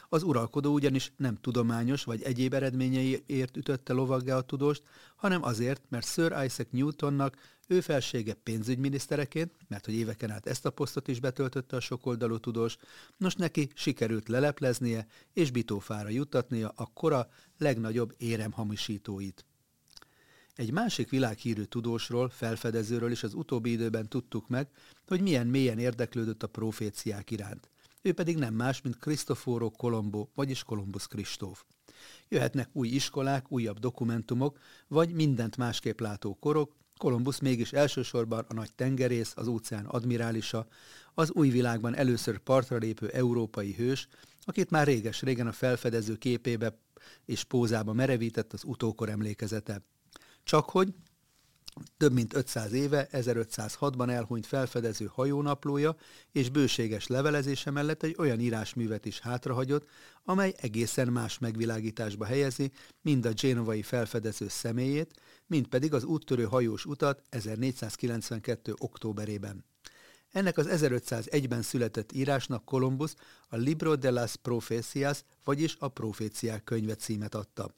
Az 0.10 0.24
uralkodó 0.24 0.74
ugyanis 0.74 1.12
nem 1.18 1.36
tudományos 1.36 2.04
vagy 2.04 2.22
egyéb 2.22 2.54
eredményeiért 2.54 3.58
ütötte 3.58 3.94
lovaggá 3.94 4.38
a 4.38 4.42
tudóst, 4.42 4.84
hanem 5.16 5.44
azért, 5.44 5.82
mert 5.90 6.08
Sir 6.08 6.32
Isaac 6.46 6.68
Newtonnak 6.72 7.38
ő 7.68 7.82
felsége 7.82 8.34
pénzügyminisztereként, 8.34 9.52
mert 9.68 9.86
hogy 9.86 9.94
éveken 9.94 10.32
át 10.32 10.48
ezt 10.48 10.66
a 10.66 10.70
posztot 10.70 11.08
is 11.08 11.20
betöltötte 11.20 11.76
a 11.76 11.80
sokoldalú 11.80 12.38
tudós, 12.38 12.78
nos 13.18 13.36
neki 13.36 13.70
sikerült 13.74 14.28
lelepleznie 14.28 15.08
és 15.34 15.52
bitófára 15.52 16.10
juttatnia 16.10 16.74
a 16.76 16.86
kora 16.94 17.30
legnagyobb 17.58 18.14
éremhamisítóit. 18.18 19.46
Egy 20.56 20.72
másik 20.72 21.10
világhírű 21.10 21.64
tudósról, 21.64 22.30
felfedezőről 22.30 23.12
is 23.12 23.24
az 23.24 23.34
utóbbi 23.34 23.72
időben 23.72 24.08
tudtuk 24.08 24.48
meg, 24.48 24.68
hogy 25.08 25.22
milyen 25.22 25.48
mélyen 25.48 25.80
érdeklődött 25.80 26.44
a 26.44 26.48
proféciák 26.48 27.32
iránt 27.32 27.70
ő 28.02 28.14
pedig 28.14 28.38
nem 28.38 28.54
más, 28.54 28.82
mint 28.82 28.98
Cristoforo 28.98 29.70
Colombo, 29.70 30.28
vagyis 30.36 30.64
Kolumbusz 30.64 31.06
Kristóf. 31.06 31.64
Jöhetnek 32.30 32.70
új 32.72 32.88
iskolák, 32.88 33.52
újabb 33.52 33.80
dokumentumok, 33.80 34.60
vagy 34.88 35.14
mindent 35.14 35.58
másképp 35.58 36.00
látó 36.00 36.38
korok, 36.40 36.76
Kolumbusz 36.98 37.40
mégis 37.40 37.74
elsősorban 37.74 38.46
a 38.48 38.54
nagy 38.54 38.74
tengerész, 38.74 39.34
az 39.36 39.48
óceán 39.48 39.86
admirálisa, 39.86 40.68
az 41.14 41.32
új 41.32 41.50
világban 41.50 41.96
először 41.96 42.38
partra 42.38 42.78
lépő 42.78 43.08
európai 43.08 43.74
hős, 43.74 44.08
akit 44.44 44.70
már 44.70 44.88
réges-régen 44.88 45.48
a 45.48 45.52
felfedező 45.52 46.16
képébe 46.16 46.78
és 47.26 47.44
pózába 47.44 47.94
merevített 47.94 48.54
az 48.54 48.64
utókor 48.64 49.10
emlékezete. 49.10 49.82
Csak 50.44 50.70
hogy 50.70 50.94
több 51.98 52.14
mint 52.14 52.34
500 52.34 52.72
éve, 52.72 53.08
1506-ban 53.12 54.10
elhunyt 54.10 54.46
felfedező 54.46 55.06
hajónaplója 55.14 55.96
és 56.32 56.50
bőséges 56.50 57.08
levelezése 57.08 57.72
mellett 57.72 58.04
egy 58.04 58.16
olyan 58.18 58.40
írásművet 58.40 59.06
is 59.06 59.20
hátrahagyott, 59.20 59.88
amely 60.24 60.54
egészen 60.58 61.08
más 61.08 61.40
megvilágításba 61.40 62.26
helyezi 62.26 62.72
mind 63.02 63.26
a 63.26 63.34
genovai 63.42 63.82
felfedező 63.82 64.48
személyét, 64.48 65.14
mind 65.48 65.68
pedig 65.68 65.94
az 65.94 66.04
úttörő 66.04 66.44
hajós 66.44 66.86
utat 66.86 67.22
1492. 67.30 68.74
októberében. 68.78 69.66
Ennek 70.32 70.58
az 70.58 70.68
1501-ben 70.70 71.62
született 71.62 72.12
írásnak 72.12 72.66
Kolumbusz 72.66 73.16
a 73.48 73.56
Libro 73.56 73.96
de 73.96 74.12
las 74.12 74.36
Profecias, 74.36 75.24
vagyis 75.44 75.76
a 75.80 75.88
proféciák 75.88 76.64
könyve 76.64 76.96
címet 76.96 77.36
adta. 77.36 77.76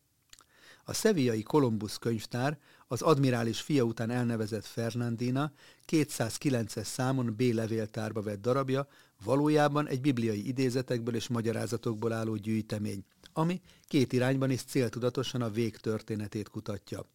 A 0.86 0.94
szeviai 0.94 1.44
Kolumbusz 1.44 1.98
könyvtár 1.98 2.60
az 2.94 3.02
admirális 3.02 3.62
fia 3.62 3.84
után 3.84 4.10
elnevezett 4.10 4.66
Fernandina 4.66 5.52
209-es 5.92 6.84
számon 6.84 7.34
B 7.36 7.42
levéltárba 7.42 8.22
vett 8.22 8.42
darabja, 8.42 8.88
valójában 9.24 9.88
egy 9.88 10.02
bibliai 10.02 10.48
idézetekből 10.48 11.16
és 11.16 11.28
magyarázatokból 11.28 12.14
álló 12.14 12.36
gyűjtemény, 12.36 13.06
ami 13.34 13.62
két 13.88 14.14
irányban 14.14 14.50
is 14.50 14.64
céltudatosan 14.64 15.42
a 15.42 15.50
vég 15.50 15.78
történetét 15.78 16.50
kutatja. 16.50 17.06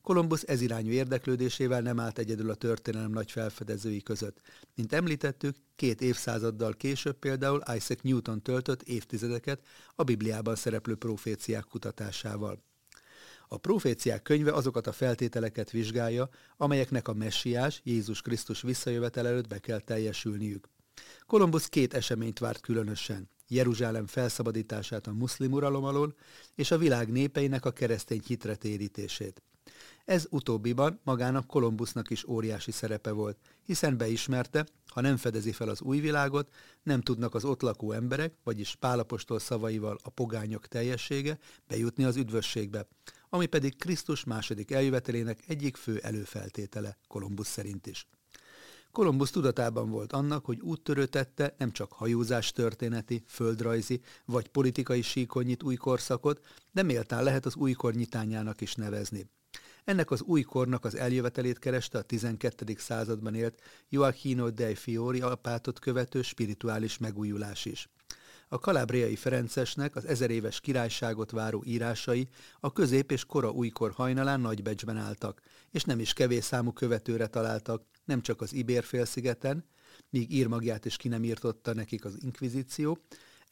Kolumbusz 0.00 0.44
ezirányú 0.46 0.90
érdeklődésével 0.90 1.80
nem 1.80 2.00
állt 2.00 2.18
egyedül 2.18 2.50
a 2.50 2.54
történelem 2.54 3.10
nagy 3.10 3.30
felfedezői 3.30 4.02
között. 4.02 4.40
Mint 4.74 4.92
említettük, 4.92 5.56
két 5.76 6.00
évszázaddal 6.00 6.72
később 6.72 7.18
például 7.18 7.62
Isaac 7.76 8.02
Newton 8.02 8.42
töltött 8.42 8.82
évtizedeket 8.82 9.60
a 9.94 10.02
Bibliában 10.02 10.56
szereplő 10.56 10.94
proféciák 10.94 11.64
kutatásával. 11.64 12.62
A 13.52 13.56
proféciák 13.56 14.22
könyve 14.22 14.52
azokat 14.52 14.86
a 14.86 14.92
feltételeket 14.92 15.70
vizsgálja, 15.70 16.28
amelyeknek 16.56 17.08
a 17.08 17.14
messiás, 17.14 17.80
Jézus 17.84 18.20
Krisztus 18.20 18.62
visszajövetel 18.62 19.26
előtt 19.26 19.48
be 19.48 19.58
kell 19.58 19.80
teljesülniük. 19.80 20.68
Kolumbusz 21.26 21.68
két 21.68 21.94
eseményt 21.94 22.38
várt 22.38 22.60
különösen. 22.60 23.28
Jeruzsálem 23.48 24.06
felszabadítását 24.06 25.06
a 25.06 25.12
muszlim 25.12 25.52
uralom 25.52 25.84
alól, 25.84 26.14
és 26.54 26.70
a 26.70 26.78
világ 26.78 27.12
népeinek 27.12 27.64
a 27.64 27.70
keresztény 27.70 28.22
hitre 28.26 28.54
térítését. 28.54 29.42
Ez 30.04 30.26
utóbbiban 30.30 31.00
magának 31.04 31.46
Kolumbusznak 31.46 32.10
is 32.10 32.24
óriási 32.28 32.70
szerepe 32.70 33.10
volt, 33.10 33.38
hiszen 33.62 33.96
beismerte, 33.96 34.66
ha 34.86 35.00
nem 35.00 35.16
fedezi 35.16 35.52
fel 35.52 35.68
az 35.68 35.80
új 35.82 36.00
világot, 36.00 36.54
nem 36.82 37.00
tudnak 37.00 37.34
az 37.34 37.44
ott 37.44 37.62
lakó 37.62 37.92
emberek, 37.92 38.34
vagyis 38.44 38.74
Pálapostól 38.74 39.38
szavaival 39.38 39.98
a 40.02 40.10
pogányok 40.10 40.66
teljessége 40.66 41.38
bejutni 41.66 42.04
az 42.04 42.16
üdvösségbe, 42.16 42.86
ami 43.28 43.46
pedig 43.46 43.76
Krisztus 43.76 44.24
második 44.24 44.70
eljövetelének 44.70 45.38
egyik 45.46 45.76
fő 45.76 45.98
előfeltétele, 45.98 46.98
Kolumbusz 47.06 47.48
szerint 47.48 47.86
is. 47.86 48.06
Kolumbusz 48.90 49.30
tudatában 49.30 49.90
volt 49.90 50.12
annak, 50.12 50.44
hogy 50.44 50.60
úttörő 50.60 51.06
tette 51.06 51.54
nem 51.58 51.70
csak 51.70 51.92
hajózás 51.92 52.52
történeti, 52.52 53.22
földrajzi 53.26 54.00
vagy 54.24 54.48
politikai 54.48 55.02
síkon 55.02 55.44
nyit 55.44 55.62
új 55.62 55.74
korszakot, 55.74 56.46
de 56.72 56.82
méltán 56.82 57.24
lehet 57.24 57.46
az 57.46 57.56
újkor 57.56 57.94
nyitányának 57.94 58.60
is 58.60 58.74
nevezni. 58.74 59.30
Ennek 59.84 60.10
az 60.10 60.22
újkornak 60.22 60.84
az 60.84 60.96
eljövetelét 60.96 61.58
kereste 61.58 61.98
a 61.98 62.02
12. 62.02 62.74
században 62.78 63.34
élt 63.34 63.60
Joachino 63.88 64.50
dei 64.50 64.74
Fiori 64.74 65.20
apátot 65.20 65.78
követő 65.78 66.22
spirituális 66.22 66.98
megújulás 66.98 67.64
is. 67.64 67.88
A 68.48 68.58
kalábriai 68.58 69.16
Ferencesnek 69.16 69.96
az 69.96 70.04
ezer 70.04 70.30
éves 70.30 70.60
királyságot 70.60 71.30
váró 71.30 71.62
írásai 71.66 72.28
a 72.60 72.72
közép 72.72 73.10
és 73.10 73.24
kora 73.24 73.50
újkor 73.50 73.90
hajnalán 73.90 74.40
nagybecsben 74.40 74.96
álltak, 74.96 75.40
és 75.70 75.84
nem 75.84 76.00
is 76.00 76.12
kevés 76.12 76.44
számú 76.44 76.72
követőre 76.72 77.26
találtak, 77.26 77.82
nem 78.04 78.20
csak 78.20 78.40
az 78.40 78.52
Ibér-félszigeten, 78.52 79.64
míg 80.10 80.32
írmagját 80.32 80.84
is 80.84 80.96
ki 80.96 81.08
nem 81.08 81.24
írtotta 81.24 81.74
nekik 81.74 82.04
az 82.04 82.18
inkvizíció, 82.22 82.98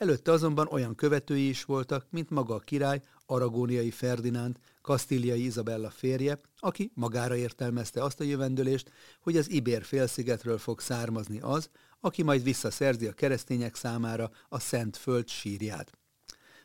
előtte 0.01 0.33
azonban 0.33 0.67
olyan 0.71 0.95
követői 0.95 1.49
is 1.49 1.65
voltak, 1.65 2.07
mint 2.11 2.31
maga 2.31 2.55
a 2.55 2.59
király, 2.59 3.01
aragóniai 3.27 3.91
Ferdinánd, 3.91 4.57
kasztíliai 4.83 5.45
Izabella 5.45 5.91
férje, 5.91 6.39
aki 6.57 6.91
magára 6.95 7.37
értelmezte 7.37 8.03
azt 8.03 8.21
a 8.21 8.25
jövendőlést, 8.25 8.93
hogy 9.21 9.37
az 9.37 9.51
Ibér 9.51 9.85
félszigetről 9.85 10.59
fog 10.59 10.81
származni 10.81 11.41
az, 11.41 11.71
aki 12.01 12.23
majd 12.23 12.43
visszaszerzi 12.43 13.07
a 13.07 13.13
keresztények 13.13 13.75
számára 13.75 14.31
a 14.49 14.59
Szent 14.59 14.97
Föld 14.97 15.29
sírját. 15.29 15.93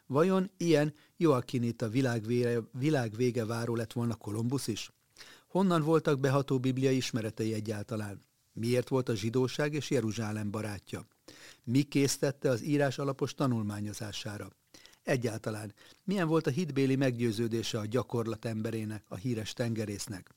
Vajon 0.05 0.51
ilyen 0.57 0.93
Joakinita 1.17 1.89
világ, 1.89 2.25
világ 2.71 3.15
vége 3.15 3.45
váró 3.45 3.75
lett 3.75 3.93
volna 3.93 4.15
Kolumbusz 4.15 4.67
is? 4.67 4.91
Honnan 5.47 5.81
voltak 5.81 6.19
beható 6.19 6.59
biblia 6.59 6.91
ismeretei 6.91 7.53
egyáltalán? 7.53 8.25
Miért 8.53 8.87
volt 8.87 9.09
a 9.09 9.15
zsidóság 9.15 9.73
és 9.73 9.89
Jeruzsálem 9.89 10.51
barátja? 10.51 11.07
Mi 11.67 11.81
késztette 11.83 12.49
az 12.49 12.63
írás 12.63 12.97
alapos 12.97 13.33
tanulmányozására? 13.33 14.49
Egyáltalán, 15.03 15.73
milyen 16.03 16.27
volt 16.27 16.47
a 16.47 16.49
hitbéli 16.49 16.95
meggyőződése 16.95 17.79
a 17.79 17.85
gyakorlat 17.85 18.45
emberének, 18.45 19.03
a 19.07 19.15
híres 19.15 19.53
tengerésznek? 19.53 20.29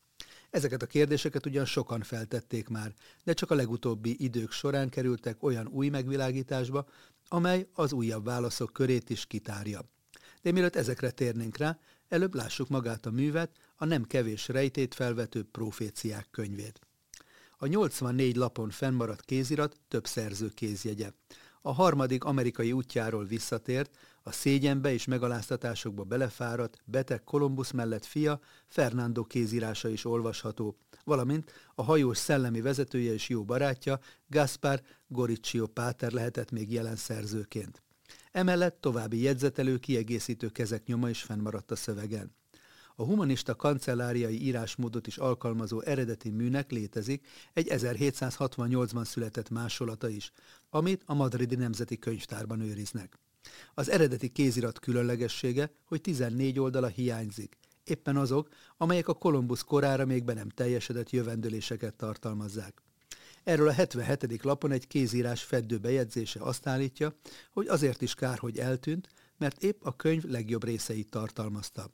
Ezeket 0.51 0.83
a 0.83 0.87
kérdéseket 0.87 1.47
ugyan 1.47 1.65
sokan 1.65 2.03
feltették 2.03 2.69
már, 2.69 2.95
de 3.25 3.33
csak 3.33 3.51
a 3.51 3.55
legutóbbi 3.55 4.17
idők 4.19 4.51
során 4.51 4.89
kerültek 4.89 5.43
olyan 5.43 5.67
új 5.67 5.89
megvilágításba, 5.89 6.89
amely 7.29 7.69
az 7.73 7.93
újabb 7.93 8.25
válaszok 8.25 8.73
körét 8.73 9.11
is 9.11 9.27
kitárja. 9.27 9.81
De 10.43 10.53
mielőtt 10.53 10.77
ezekre 10.77 11.11
térnénk 11.11 11.57
rá, 11.57 11.79
előbb 12.09 12.35
lássuk 12.35 12.69
magát 12.69 13.07
a 13.07 13.11
művet, 13.11 13.51
a 13.77 13.85
nem 13.85 14.05
kevés 14.05 14.49
rejtét 14.49 14.95
felvető 14.95 15.43
proféciák 15.43 16.27
könyvét. 16.31 16.88
A 17.61 17.67
84 17.67 18.37
lapon 18.37 18.71
fennmaradt 18.71 19.25
kézirat 19.25 19.81
több 19.89 20.07
szerző 20.07 20.49
kézjegye. 20.49 21.11
A 21.61 21.73
harmadik 21.73 22.25
amerikai 22.25 22.73
útjáról 22.73 23.25
visszatért, 23.25 23.97
a 24.23 24.33
szégyenbe 24.33 24.93
és 24.93 25.05
megaláztatásokba 25.05 26.05
belefáradt, 26.05 26.79
beteg 26.85 27.25
Kolumbusz 27.25 27.71
mellett 27.71 28.05
fia, 28.05 28.41
Fernando 28.67 29.25
kézírása 29.25 29.89
is 29.89 30.05
olvasható, 30.05 30.77
valamint 31.05 31.53
a 31.75 31.83
hajós 31.83 32.19
szellemi 32.19 32.61
vezetője 32.61 33.13
és 33.13 33.29
jó 33.29 33.45
barátja, 33.45 34.01
Gaspar 34.27 34.83
Goriccio 35.07 35.67
Páter 35.67 36.13
lehetett 36.13 36.51
még 36.51 36.73
jelen 36.73 36.97
szerzőként. 36.97 37.83
Emellett 38.33 38.81
további 38.81 39.21
jegyzetelő, 39.21 39.79
kiegészítő 39.79 40.49
kezek 40.49 40.87
nyoma 40.87 41.09
is 41.09 41.23
fennmaradt 41.23 41.71
a 41.71 41.77
szövegen. 41.77 42.37
A 43.01 43.05
humanista 43.05 43.55
kancelláriai 43.55 44.43
írásmódot 44.43 45.07
is 45.07 45.17
alkalmazó 45.17 45.81
eredeti 45.81 46.31
műnek 46.31 46.71
létezik 46.71 47.27
egy 47.53 47.67
1768-ban 47.71 49.05
született 49.05 49.51
másolata 49.51 50.09
is, 50.09 50.33
amit 50.71 51.03
a 51.07 51.15
Madridi 51.15 51.55
Nemzeti 51.55 51.99
Könyvtárban 51.99 52.61
őriznek. 52.61 53.19
Az 53.75 53.91
eredeti 53.91 54.29
kézirat 54.29 54.79
különlegessége, 54.79 55.71
hogy 55.85 56.01
14 56.01 56.61
oldala 56.61 56.87
hiányzik, 56.87 57.57
éppen 57.85 58.17
azok, 58.17 58.49
amelyek 58.77 59.09
a 59.09 59.15
Kolumbusz 59.15 59.63
korára 59.63 60.05
még 60.05 60.25
be 60.25 60.35
nem 60.35 60.49
teljesedett 60.49 61.11
jövendőléseket 61.11 61.95
tartalmazzák. 61.95 62.83
Erről 63.45 63.69
a 63.69 63.73
77. 63.73 64.43
lapon 64.43 64.71
egy 64.71 64.87
kézírás 64.87 65.43
feddő 65.43 65.79
bejegyzése 65.79 66.41
azt 66.43 66.67
állítja, 66.67 67.15
hogy 67.53 67.67
azért 67.67 68.03
is 68.03 68.15
kár, 68.15 68.39
hogy 68.39 68.59
eltűnt, 68.59 69.09
mert 69.37 69.63
épp 69.63 69.85
a 69.85 69.97
könyv 69.97 70.25
legjobb 70.25 70.65
részeit 70.65 71.11
tartalmazta. 71.11 71.91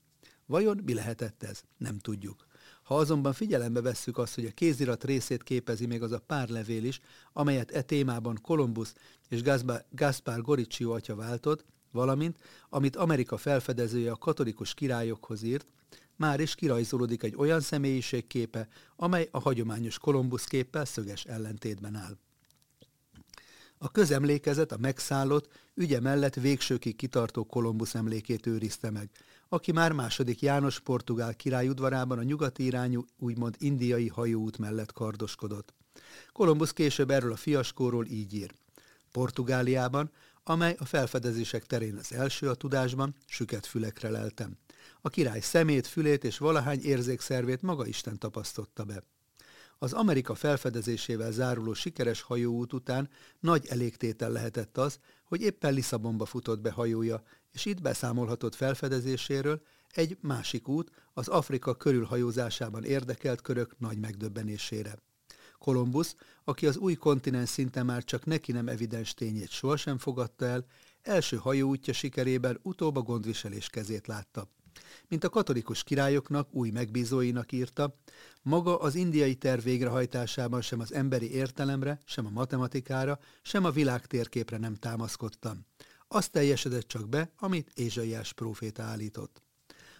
Vajon 0.46 0.80
mi 0.84 0.94
lehetett 0.94 1.42
ez? 1.42 1.62
Nem 1.76 1.98
tudjuk. 1.98 2.46
Ha 2.82 2.96
azonban 2.96 3.32
figyelembe 3.32 3.80
vesszük 3.80 4.18
azt, 4.18 4.34
hogy 4.34 4.46
a 4.46 4.50
kézirat 4.50 5.04
részét 5.04 5.42
képezi 5.42 5.86
még 5.86 6.02
az 6.02 6.12
a 6.12 6.18
pár 6.18 6.48
levél 6.48 6.84
is, 6.84 7.00
amelyet 7.32 7.70
e 7.70 7.82
témában 7.82 8.38
Kolumbusz 8.42 8.94
és 9.28 9.42
Gaspar 9.90 10.40
Goriccio 10.40 10.90
atya 10.90 11.14
váltott, 11.14 11.64
valamint 11.90 12.38
amit 12.68 12.96
Amerika 12.96 13.36
felfedezője 13.36 14.10
a 14.10 14.16
katolikus 14.16 14.74
királyokhoz 14.74 15.42
írt, 15.42 15.66
már 16.16 16.40
is 16.40 16.54
kirajzolódik 16.54 17.22
egy 17.22 17.34
olyan 17.36 17.60
személyiségképe, 17.60 18.68
amely 18.96 19.28
a 19.30 19.38
hagyományos 19.38 19.98
Kolumbusz 19.98 20.44
képpel 20.44 20.84
szöges 20.84 21.24
ellentétben 21.24 21.94
áll. 21.94 22.16
A 23.84 23.90
közemlékezet 23.90 24.72
a 24.72 24.76
megszállott, 24.78 25.48
ügye 25.74 26.00
mellett 26.00 26.34
végsőkig 26.34 26.96
kitartó 26.96 27.44
Kolumbusz 27.44 27.94
emlékét 27.94 28.46
őrizte 28.46 28.90
meg, 28.90 29.10
aki 29.48 29.72
már 29.72 29.92
második 29.92 30.40
János 30.40 30.80
portugál 30.80 31.34
király 31.34 31.68
udvarában 31.68 32.18
a 32.18 32.22
nyugati 32.22 32.64
irányú, 32.64 33.04
úgymond 33.18 33.54
indiai 33.58 34.08
hajóút 34.08 34.58
mellett 34.58 34.92
kardoskodott. 34.92 35.74
Kolumbusz 36.32 36.72
később 36.72 37.10
erről 37.10 37.32
a 37.32 37.36
fiaskóról 37.36 38.06
így 38.06 38.34
ír. 38.34 38.54
Portugáliában, 39.12 40.10
amely 40.44 40.76
a 40.78 40.84
felfedezések 40.84 41.66
terén 41.66 41.96
az 41.96 42.12
első 42.12 42.48
a 42.48 42.54
tudásban, 42.54 43.14
süket 43.26 43.66
fülekre 43.66 44.10
leltem. 44.10 44.56
A 45.00 45.08
király 45.08 45.40
szemét, 45.40 45.86
fülét 45.86 46.24
és 46.24 46.38
valahány 46.38 46.80
érzékszervét 46.82 47.62
maga 47.62 47.86
Isten 47.86 48.18
tapasztotta 48.18 48.84
be. 48.84 49.02
Az 49.84 49.92
Amerika 49.92 50.34
felfedezésével 50.34 51.32
záruló 51.32 51.74
sikeres 51.74 52.20
hajóút 52.20 52.72
után 52.72 53.08
nagy 53.40 53.66
elégtétel 53.66 54.30
lehetett 54.30 54.78
az, 54.78 54.98
hogy 55.24 55.40
éppen 55.40 55.74
Lisszabonba 55.74 56.24
futott 56.24 56.60
be 56.60 56.70
hajója, 56.70 57.22
és 57.52 57.64
itt 57.64 57.82
beszámolhatott 57.82 58.54
felfedezéséről 58.54 59.62
egy 59.90 60.16
másik 60.20 60.68
út 60.68 60.90
az 61.14 61.28
Afrika 61.28 61.74
körülhajózásában 61.74 62.84
érdekelt 62.84 63.40
körök 63.40 63.78
nagy 63.78 63.98
megdöbbenésére. 63.98 64.98
Kolumbusz, 65.58 66.16
aki 66.44 66.66
az 66.66 66.76
új 66.76 66.94
kontinens 66.94 67.48
szinte 67.48 67.82
már 67.82 68.04
csak 68.04 68.24
neki 68.24 68.52
nem 68.52 68.68
evidens 68.68 69.14
tényét 69.14 69.50
sohasem 69.50 69.98
fogadta 69.98 70.44
el, 70.44 70.66
első 71.02 71.36
hajóútja 71.36 71.92
sikerében 71.92 72.58
utóbb 72.62 72.96
a 72.96 73.02
gondviselés 73.02 73.68
kezét 73.68 74.06
látta 74.06 74.48
mint 75.08 75.24
a 75.24 75.28
katolikus 75.28 75.82
királyoknak, 75.82 76.54
új 76.54 76.70
megbízóinak 76.70 77.52
írta, 77.52 77.96
maga 78.44 78.78
az 78.78 78.94
indiai 78.94 79.34
terv 79.34 79.62
végrehajtásában 79.62 80.60
sem 80.60 80.80
az 80.80 80.92
emberi 80.92 81.32
értelemre, 81.32 81.98
sem 82.04 82.26
a 82.26 82.30
matematikára, 82.30 83.18
sem 83.42 83.64
a 83.64 83.70
világ 83.70 84.06
térképre 84.06 84.58
nem 84.58 84.74
támaszkodtam. 84.74 85.66
Azt 86.08 86.30
teljesedett 86.30 86.86
csak 86.86 87.08
be, 87.08 87.30
amit 87.38 87.70
Ézsaiás 87.74 88.32
próféta 88.32 88.82
állított. 88.82 89.42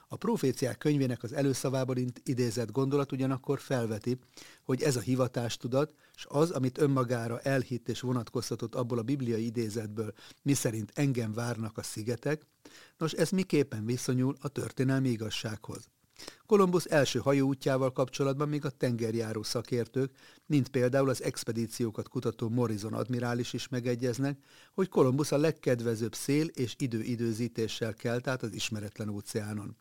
A 0.09 0.17
proféciák 0.17 0.79
könyvének 0.79 1.23
az 1.23 1.33
előszavában 1.33 2.13
idézett 2.25 2.71
gondolat 2.71 3.13
ugyanakkor 3.13 3.61
felveti, 3.61 4.19
hogy 4.65 4.83
ez 4.83 4.97
a 4.97 5.01
hivatástudat, 5.01 5.95
és 6.15 6.27
az, 6.29 6.51
amit 6.51 6.79
önmagára 6.79 7.41
elhitt 7.41 7.89
és 7.89 8.01
vonatkoztatott 8.01 8.75
abból 8.75 8.99
a 8.99 9.03
bibliai 9.03 9.45
idézetből, 9.45 10.13
miszerint 10.43 10.93
engem 10.95 11.33
várnak 11.33 11.79
a 11.79 11.83
szigetek, 11.83 12.47
nos 12.99 13.13
ez 13.13 13.31
miképpen 13.31 13.85
viszonyul 13.85 14.37
a 14.41 14.49
történelmi 14.49 15.09
igazsághoz. 15.09 15.89
Kolumbusz 16.47 16.87
első 16.91 17.19
hajóútjával 17.19 17.93
kapcsolatban 17.93 18.49
még 18.49 18.65
a 18.65 18.71
tengerjáró 18.71 19.43
szakértők, 19.43 20.11
mint 20.47 20.69
például 20.69 21.09
az 21.09 21.23
expedíciókat 21.23 22.09
kutató 22.09 22.49
Morrison 22.49 22.93
admirális 22.93 23.53
is 23.53 23.69
megegyeznek, 23.69 24.39
hogy 24.75 24.89
Kolumbusz 24.89 25.33
a 25.33 25.37
legkedvezőbb 25.37 26.15
szél 26.15 26.47
és 26.47 26.75
időidőzítéssel 26.79 27.95
kelt 27.95 28.27
át 28.27 28.43
az 28.43 28.53
ismeretlen 28.53 29.09
óceánon. 29.09 29.77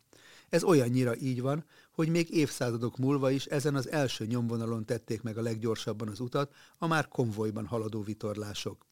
Ez 0.48 0.64
olyannyira 0.64 1.16
így 1.16 1.40
van, 1.40 1.64
hogy 1.92 2.08
még 2.08 2.30
évszázadok 2.30 2.96
múlva 2.96 3.30
is 3.30 3.44
ezen 3.44 3.74
az 3.74 3.90
első 3.90 4.26
nyomvonalon 4.26 4.84
tették 4.84 5.22
meg 5.22 5.38
a 5.38 5.42
leggyorsabban 5.42 6.08
az 6.08 6.20
utat 6.20 6.54
a 6.78 6.86
már 6.86 7.08
konvojban 7.08 7.66
haladó 7.66 8.02
vitorlások. 8.02 8.86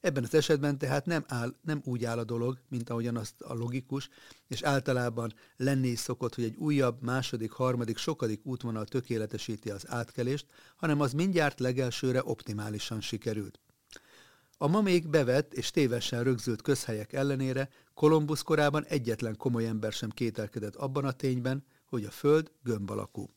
Ebben 0.00 0.24
az 0.24 0.34
esetben 0.34 0.78
tehát 0.78 1.06
nem, 1.06 1.24
áll, 1.28 1.54
nem 1.62 1.80
úgy 1.84 2.04
áll 2.04 2.18
a 2.18 2.24
dolog, 2.24 2.58
mint 2.68 2.90
ahogyan 2.90 3.16
azt 3.16 3.40
a 3.40 3.54
logikus, 3.54 4.08
és 4.48 4.62
általában 4.62 5.34
lenni 5.56 5.88
is 5.88 5.98
szokott, 5.98 6.34
hogy 6.34 6.44
egy 6.44 6.56
újabb, 6.56 7.02
második, 7.02 7.50
harmadik, 7.50 7.96
sokadik 7.96 8.46
útvonal 8.46 8.84
tökéletesíti 8.84 9.70
az 9.70 9.84
átkelést, 9.88 10.46
hanem 10.76 11.00
az 11.00 11.12
mindjárt 11.12 11.60
legelsőre 11.60 12.20
optimálisan 12.24 13.00
sikerült. 13.00 13.60
A 14.58 14.66
ma 14.66 14.80
még 14.80 15.08
bevett 15.08 15.54
és 15.54 15.70
tévesen 15.70 16.22
rögzült 16.22 16.62
közhelyek 16.62 17.12
ellenére 17.12 17.68
Kolumbusz 17.94 18.42
korában 18.42 18.84
egyetlen 18.84 19.36
komoly 19.36 19.66
ember 19.66 19.92
sem 19.92 20.10
kételkedett 20.10 20.74
abban 20.74 21.04
a 21.04 21.12
tényben, 21.12 21.64
hogy 21.84 22.04
a 22.04 22.10
föld 22.10 22.50
gömb 22.62 22.90
alakú. 22.90 23.30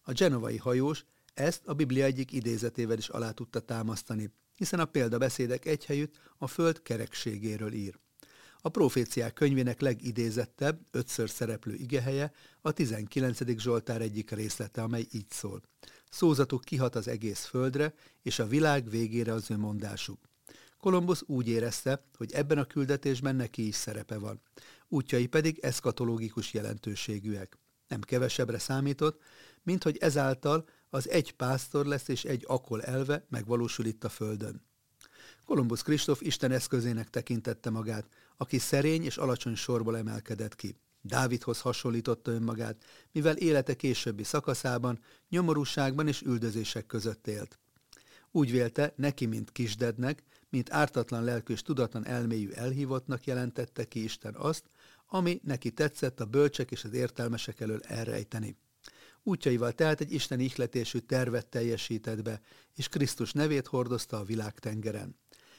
A 0.00 0.12
genovai 0.12 0.56
hajós 0.56 1.04
ezt 1.34 1.66
a 1.66 1.74
Biblia 1.74 2.04
egyik 2.04 2.32
idézetével 2.32 2.98
is 2.98 3.08
alá 3.08 3.30
tudta 3.30 3.60
támasztani, 3.60 4.30
hiszen 4.62 4.80
a 4.80 4.84
példabeszédek 4.84 5.64
egy 5.64 5.84
helyütt 5.84 6.20
a 6.38 6.46
föld 6.46 6.82
kerekségéről 6.82 7.72
ír. 7.72 7.98
A 8.60 8.68
proféciák 8.68 9.32
könyvének 9.32 9.80
legidézettebb, 9.80 10.80
ötször 10.90 11.30
szereplő 11.30 11.74
igehelye 11.74 12.32
a 12.60 12.72
19. 12.72 13.58
Zsoltár 13.58 14.00
egyik 14.00 14.30
részlete, 14.30 14.82
amely 14.82 15.06
így 15.10 15.30
szól. 15.30 15.62
Szózatuk 16.10 16.64
kihat 16.64 16.94
az 16.94 17.08
egész 17.08 17.44
földre, 17.44 17.94
és 18.22 18.38
a 18.38 18.46
világ 18.46 18.90
végére 18.90 19.32
az 19.32 19.50
ő 19.50 19.56
mondásuk. 19.56 20.18
Kolumbusz 20.78 21.22
úgy 21.26 21.48
érezte, 21.48 22.04
hogy 22.16 22.32
ebben 22.32 22.58
a 22.58 22.64
küldetésben 22.64 23.36
neki 23.36 23.66
is 23.66 23.74
szerepe 23.74 24.18
van. 24.18 24.40
Útjai 24.88 25.26
pedig 25.26 25.58
eszkatológikus 25.58 26.52
jelentőségűek. 26.52 27.58
Nem 27.88 28.00
kevesebbre 28.00 28.58
számított, 28.58 29.20
mint 29.62 29.82
hogy 29.82 29.96
ezáltal 29.96 30.64
az 30.94 31.08
egy 31.08 31.32
pásztor 31.32 31.86
lesz 31.86 32.08
és 32.08 32.24
egy 32.24 32.44
akol 32.46 32.82
elve 32.82 33.24
megvalósul 33.28 33.84
itt 33.84 34.04
a 34.04 34.08
földön. 34.08 34.62
Kolumbusz 35.44 35.82
Kristóf 35.82 36.20
Isten 36.20 36.52
eszközének 36.52 37.10
tekintette 37.10 37.70
magát, 37.70 38.08
aki 38.36 38.58
szerény 38.58 39.04
és 39.04 39.16
alacsony 39.16 39.54
sorból 39.54 39.96
emelkedett 39.96 40.54
ki. 40.54 40.76
Dávidhoz 41.00 41.60
hasonlította 41.60 42.30
önmagát, 42.30 42.84
mivel 43.12 43.36
élete 43.36 43.74
későbbi 43.74 44.22
szakaszában 44.22 45.00
nyomorúságban 45.28 46.08
és 46.08 46.22
üldözések 46.22 46.86
között 46.86 47.26
élt. 47.26 47.58
Úgy 48.30 48.50
vélte, 48.50 48.92
neki, 48.96 49.26
mint 49.26 49.52
kisdednek, 49.52 50.22
mint 50.48 50.72
ártatlan 50.72 51.24
lelkű 51.24 51.52
és 51.52 51.62
tudatlan 51.62 52.06
elmélyű 52.06 52.50
elhívottnak 52.50 53.24
jelentette 53.24 53.84
ki 53.84 54.02
Isten 54.02 54.34
azt, 54.34 54.64
ami 55.06 55.40
neki 55.44 55.70
tetszett 55.70 56.20
a 56.20 56.24
bölcsek 56.24 56.70
és 56.70 56.84
az 56.84 56.92
értelmesek 56.92 57.60
elől 57.60 57.80
elrejteni. 57.80 58.56
Útjaival 59.22 59.72
tehát 59.72 60.00
egy 60.00 60.12
isteni 60.12 60.44
ihletésű 60.44 60.98
tervet 60.98 61.46
teljesített 61.46 62.22
be, 62.22 62.40
és 62.74 62.88
Krisztus 62.88 63.32
nevét 63.32 63.66
hordozta 63.66 64.18
a 64.18 64.24
világtengeren. 64.24 65.16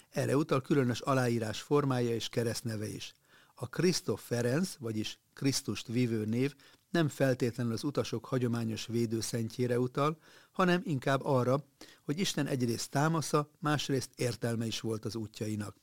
Erre 0.09 0.37
utal 0.37 0.61
különös 0.61 0.99
aláírás 0.99 1.61
formája 1.61 2.13
és 2.13 2.29
keresztneve 2.29 2.87
is. 2.87 3.13
A 3.55 3.69
Krisztof 3.69 4.25
Ferenc, 4.25 4.75
vagyis 4.79 5.19
Krisztust 5.33 5.87
vívő 5.87 6.25
név 6.25 6.55
nem 6.89 7.09
feltétlenül 7.09 7.73
az 7.73 7.83
utasok 7.83 8.25
hagyományos 8.25 8.85
védőszentjére 8.85 9.79
utal, 9.79 10.17
hanem 10.51 10.81
inkább 10.83 11.23
arra, 11.23 11.65
hogy 12.03 12.19
Isten 12.19 12.47
egyrészt 12.47 12.89
támasza, 12.89 13.49
másrészt 13.59 14.09
értelme 14.15 14.65
is 14.65 14.79
volt 14.79 15.05
az 15.05 15.15
útjainak. 15.15 15.75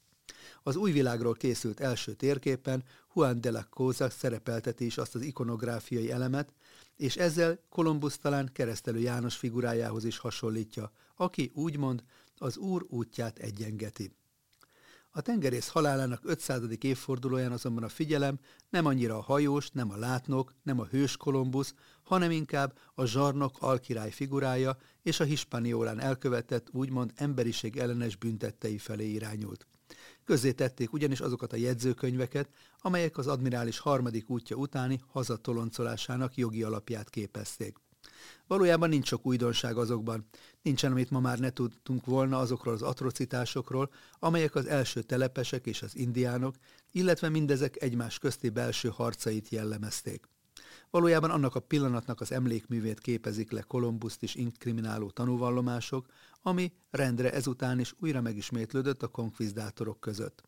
Az 0.62 0.76
új 0.76 0.92
világról 0.92 1.34
készült 1.34 1.80
első 1.80 2.12
térképen 2.12 2.84
Juan 3.14 3.40
de 3.40 3.50
la 3.50 3.66
Cosa 3.70 4.10
szerepelteti 4.10 4.84
is 4.84 4.98
azt 4.98 5.14
az 5.14 5.22
ikonográfiai 5.22 6.10
elemet, 6.10 6.52
és 7.00 7.16
ezzel 7.16 7.58
Kolumbusz 7.68 8.18
talán 8.18 8.50
keresztelő 8.52 8.98
János 8.98 9.36
figurájához 9.36 10.04
is 10.04 10.18
hasonlítja, 10.18 10.92
aki 11.16 11.50
úgymond 11.54 12.04
az 12.36 12.56
Úr 12.56 12.86
útját 12.88 13.38
egyengeti. 13.38 14.12
A 15.10 15.20
tengerész 15.20 15.68
halálának 15.68 16.20
500. 16.24 16.62
évfordulóján 16.80 17.52
azonban 17.52 17.82
a 17.82 17.88
figyelem 17.88 18.38
nem 18.70 18.86
annyira 18.86 19.16
a 19.16 19.22
hajós, 19.22 19.70
nem 19.70 19.90
a 19.90 19.96
látnok, 19.96 20.54
nem 20.62 20.80
a 20.80 20.86
hős 20.86 21.16
Kolumbusz, 21.16 21.74
hanem 22.02 22.30
inkább 22.30 22.78
a 22.94 23.04
zsarnok 23.04 23.56
alkirály 23.60 24.10
figurája 24.10 24.76
és 25.02 25.20
a 25.20 25.24
Hispaniolán 25.24 26.00
elkövetett 26.00 26.68
úgymond 26.72 27.12
emberiség 27.14 27.76
ellenes 27.76 28.16
büntettei 28.16 28.78
felé 28.78 29.10
irányult. 29.10 29.66
Közzé 30.30 30.52
tették 30.52 30.92
ugyanis 30.92 31.20
azokat 31.20 31.52
a 31.52 31.56
jegyzőkönyveket, 31.56 32.48
amelyek 32.78 33.18
az 33.18 33.26
admirális 33.26 33.78
harmadik 33.78 34.30
útja 34.30 34.56
utáni 34.56 35.00
hazatoloncolásának 35.06 36.36
jogi 36.36 36.62
alapját 36.62 37.10
képezték. 37.10 37.76
Valójában 38.46 38.88
nincs 38.88 39.06
sok 39.06 39.26
újdonság 39.26 39.76
azokban. 39.76 40.28
Nincsen, 40.62 40.90
amit 40.90 41.10
ma 41.10 41.20
már 41.20 41.38
ne 41.38 41.50
tudtunk 41.50 42.04
volna 42.04 42.38
azokról 42.38 42.74
az 42.74 42.82
atrocitásokról, 42.82 43.90
amelyek 44.18 44.54
az 44.54 44.66
első 44.66 45.02
telepesek 45.02 45.66
és 45.66 45.82
az 45.82 45.96
indiánok, 45.96 46.54
illetve 46.92 47.28
mindezek 47.28 47.82
egymás 47.82 48.18
közti 48.18 48.48
belső 48.48 48.88
harcait 48.88 49.48
jellemezték. 49.48 50.28
Valójában 50.90 51.30
annak 51.30 51.54
a 51.54 51.60
pillanatnak 51.60 52.20
az 52.20 52.32
emlékművét 52.32 53.00
képezik 53.00 53.50
le 53.50 53.60
Kolumbuszt 53.60 54.22
is 54.22 54.34
inkrimináló 54.34 55.10
tanúvallomások, 55.10 56.06
ami 56.42 56.72
rendre 56.90 57.32
ezután 57.32 57.80
is 57.80 57.94
újra 58.00 58.20
megismétlődött 58.20 59.02
a 59.02 59.08
konkvizdátorok 59.08 60.00
között. 60.00 60.42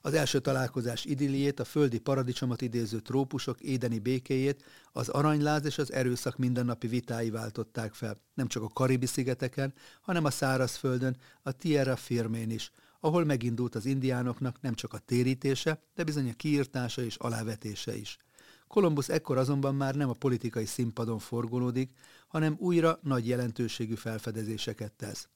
Az 0.00 0.14
első 0.14 0.40
találkozás 0.40 1.04
idilliét, 1.04 1.60
a 1.60 1.64
földi 1.64 1.98
paradicsomot 1.98 2.62
idéző 2.62 3.00
trópusok 3.00 3.60
édeni 3.60 3.98
békéjét, 3.98 4.64
az 4.92 5.08
aranyláz 5.08 5.64
és 5.64 5.78
az 5.78 5.92
erőszak 5.92 6.36
mindennapi 6.36 6.86
vitái 6.86 7.30
váltották 7.30 7.94
fel, 7.94 8.16
nem 8.34 8.46
csak 8.46 8.62
a 8.62 8.68
Karibi-szigeteken, 8.68 9.74
hanem 10.00 10.24
a 10.24 10.30
szárazföldön, 10.30 11.16
a 11.42 11.52
Tierra 11.52 11.96
Firmén 11.96 12.50
is, 12.50 12.70
ahol 13.00 13.24
megindult 13.24 13.74
az 13.74 13.86
indiánoknak 13.86 14.60
nem 14.60 14.74
csak 14.74 14.92
a 14.92 14.98
térítése, 14.98 15.82
de 15.94 16.04
bizony 16.04 16.28
a 16.28 16.34
kiirtása 16.34 17.02
és 17.02 17.16
alávetése 17.16 17.96
is. 17.96 18.18
Kolumbusz 18.68 19.08
ekkor 19.08 19.38
azonban 19.38 19.74
már 19.74 19.94
nem 19.94 20.08
a 20.08 20.12
politikai 20.12 20.64
színpadon 20.64 21.18
forgolódik, 21.18 21.90
hanem 22.26 22.56
újra 22.58 22.98
nagy 23.02 23.28
jelentőségű 23.28 23.94
felfedezéseket 23.94 24.92
tesz. 24.92 25.28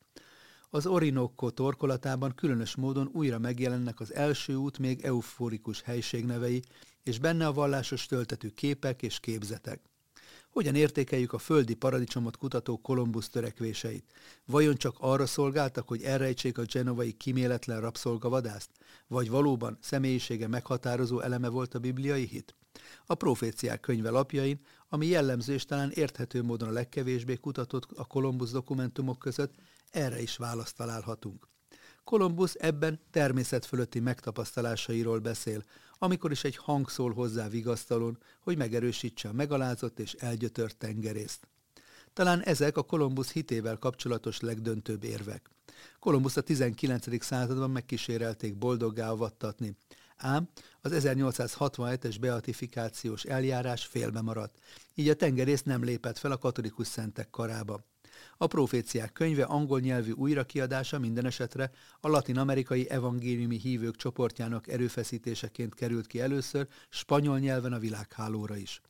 Az 0.70 0.86
Orinoco 0.86 1.50
torkolatában 1.50 2.34
különös 2.34 2.76
módon 2.76 3.10
újra 3.12 3.38
megjelennek 3.38 4.00
az 4.00 4.14
első 4.14 4.54
út 4.54 4.78
még 4.78 5.04
euforikus 5.04 5.82
helységnevei, 5.82 6.62
és 7.02 7.18
benne 7.18 7.46
a 7.46 7.52
vallásos 7.52 8.06
töltetű 8.06 8.48
képek 8.48 9.02
és 9.02 9.20
képzetek. 9.20 9.80
Hogyan 10.50 10.74
értékeljük 10.74 11.32
a 11.32 11.38
földi 11.38 11.74
paradicsomot 11.74 12.36
kutató 12.36 12.80
Kolumbusz 12.80 13.28
törekvéseit? 13.28 14.12
Vajon 14.44 14.76
csak 14.76 14.96
arra 14.98 15.26
szolgáltak, 15.26 15.88
hogy 15.88 16.02
elrejtsék 16.02 16.58
a 16.58 16.62
genovai 16.72 17.12
kiméletlen 17.12 17.80
rabszolgavadászt? 17.80 18.70
Vagy 19.06 19.30
valóban 19.30 19.78
személyisége 19.80 20.48
meghatározó 20.48 21.20
eleme 21.20 21.48
volt 21.48 21.74
a 21.74 21.78
bibliai 21.78 22.24
hit? 22.24 22.54
A 23.06 23.14
proféciák 23.14 23.80
könyve 23.80 24.10
lapjain, 24.10 24.60
ami 24.88 25.06
jellemző 25.06 25.52
és 25.52 25.64
talán 25.64 25.90
érthető 25.90 26.42
módon 26.42 26.68
a 26.68 26.72
legkevésbé 26.72 27.34
kutatott 27.34 27.90
a 27.92 28.04
Kolumbusz 28.04 28.50
dokumentumok 28.50 29.18
között, 29.18 29.54
erre 29.90 30.22
is 30.22 30.36
választ 30.36 30.76
találhatunk. 30.76 31.48
Kolumbusz 32.04 32.56
ebben 32.58 33.00
természet 33.10 33.66
fölötti 33.66 34.00
megtapasztalásairól 34.00 35.18
beszél, 35.18 35.64
amikor 35.98 36.30
is 36.30 36.44
egy 36.44 36.56
hang 36.56 36.90
szól 36.90 37.12
hozzá 37.12 37.48
vigasztalon, 37.48 38.18
hogy 38.40 38.56
megerősítse 38.56 39.28
a 39.28 39.32
megalázott 39.32 39.98
és 39.98 40.12
elgyötört 40.12 40.76
tengerészt. 40.76 41.48
Talán 42.12 42.40
ezek 42.40 42.76
a 42.76 42.82
Kolumbusz 42.82 43.32
hitével 43.32 43.76
kapcsolatos 43.76 44.40
legdöntőbb 44.40 45.04
érvek. 45.04 45.50
Kolumbusz 45.98 46.36
a 46.36 46.40
19. 46.40 47.24
században 47.24 47.70
megkísérelték 47.70 48.58
boldoggá 48.58 49.10
avattatni, 49.10 49.76
ám 50.22 50.48
az 50.80 50.92
1867-es 50.94 52.16
beatifikációs 52.20 53.24
eljárás 53.24 53.84
félbe 53.84 54.20
maradt, 54.20 54.58
így 54.94 55.08
a 55.08 55.14
tengerész 55.14 55.62
nem 55.62 55.84
lépett 55.84 56.18
fel 56.18 56.32
a 56.32 56.38
katolikus 56.38 56.86
szentek 56.86 57.30
karába. 57.30 57.84
A 58.36 58.46
proféciák 58.46 59.12
könyve 59.12 59.44
angol 59.44 59.80
nyelvű 59.80 60.10
újrakiadása 60.10 60.98
minden 60.98 61.26
esetre 61.26 61.70
a 62.00 62.08
latin-amerikai 62.08 62.90
evangéliumi 62.90 63.58
hívők 63.58 63.96
csoportjának 63.96 64.68
erőfeszítéseként 64.68 65.74
került 65.74 66.06
ki 66.06 66.20
először 66.20 66.68
spanyol 66.88 67.38
nyelven 67.38 67.72
a 67.72 67.78
világhálóra 67.78 68.56
is. 68.56 68.80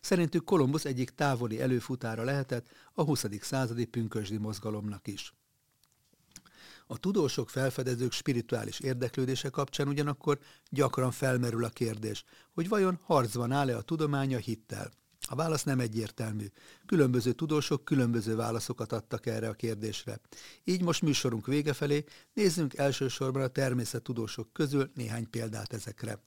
Szerintük 0.00 0.44
Kolumbusz 0.44 0.84
egyik 0.84 1.10
távoli 1.10 1.60
előfutára 1.60 2.24
lehetett 2.24 2.68
a 2.92 3.02
20. 3.02 3.24
századi 3.40 3.84
pünkösdi 3.84 4.36
mozgalomnak 4.36 5.06
is. 5.06 5.32
A 6.90 6.98
tudósok, 6.98 7.50
felfedezők 7.50 8.12
spirituális 8.12 8.80
érdeklődése 8.80 9.48
kapcsán 9.48 9.88
ugyanakkor 9.88 10.38
gyakran 10.70 11.10
felmerül 11.10 11.64
a 11.64 11.68
kérdés, 11.68 12.24
hogy 12.52 12.68
vajon 12.68 12.98
harcban 13.02 13.52
áll-e 13.52 13.76
a 13.76 13.82
tudománya 13.82 14.38
hittel. 14.38 14.90
A 15.20 15.34
válasz 15.34 15.62
nem 15.62 15.80
egyértelmű. 15.80 16.46
Különböző 16.86 17.32
tudósok 17.32 17.84
különböző 17.84 18.36
válaszokat 18.36 18.92
adtak 18.92 19.26
erre 19.26 19.48
a 19.48 19.52
kérdésre. 19.52 20.20
Így 20.64 20.82
most 20.82 21.02
műsorunk 21.02 21.46
vége 21.46 21.72
felé 21.72 22.04
nézzünk 22.34 22.76
elsősorban 22.76 23.42
a 23.42 23.48
természettudósok 23.48 24.52
közül 24.52 24.90
néhány 24.94 25.30
példát 25.30 25.72
ezekre. 25.72 26.22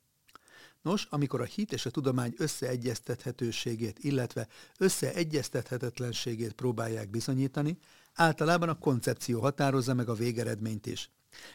Nos, 0.81 1.07
amikor 1.09 1.41
a 1.41 1.45
hit 1.45 1.73
és 1.73 1.85
a 1.85 1.89
tudomány 1.89 2.33
összeegyeztethetőségét, 2.37 3.99
illetve 3.99 4.47
összeegyeztethetetlenségét 4.77 6.53
próbálják 6.53 7.09
bizonyítani, 7.09 7.77
általában 8.13 8.69
a 8.69 8.79
koncepció 8.79 9.39
határozza 9.39 9.93
meg 9.93 10.09
a 10.09 10.13
végeredményt 10.13 10.85
is. 10.85 11.11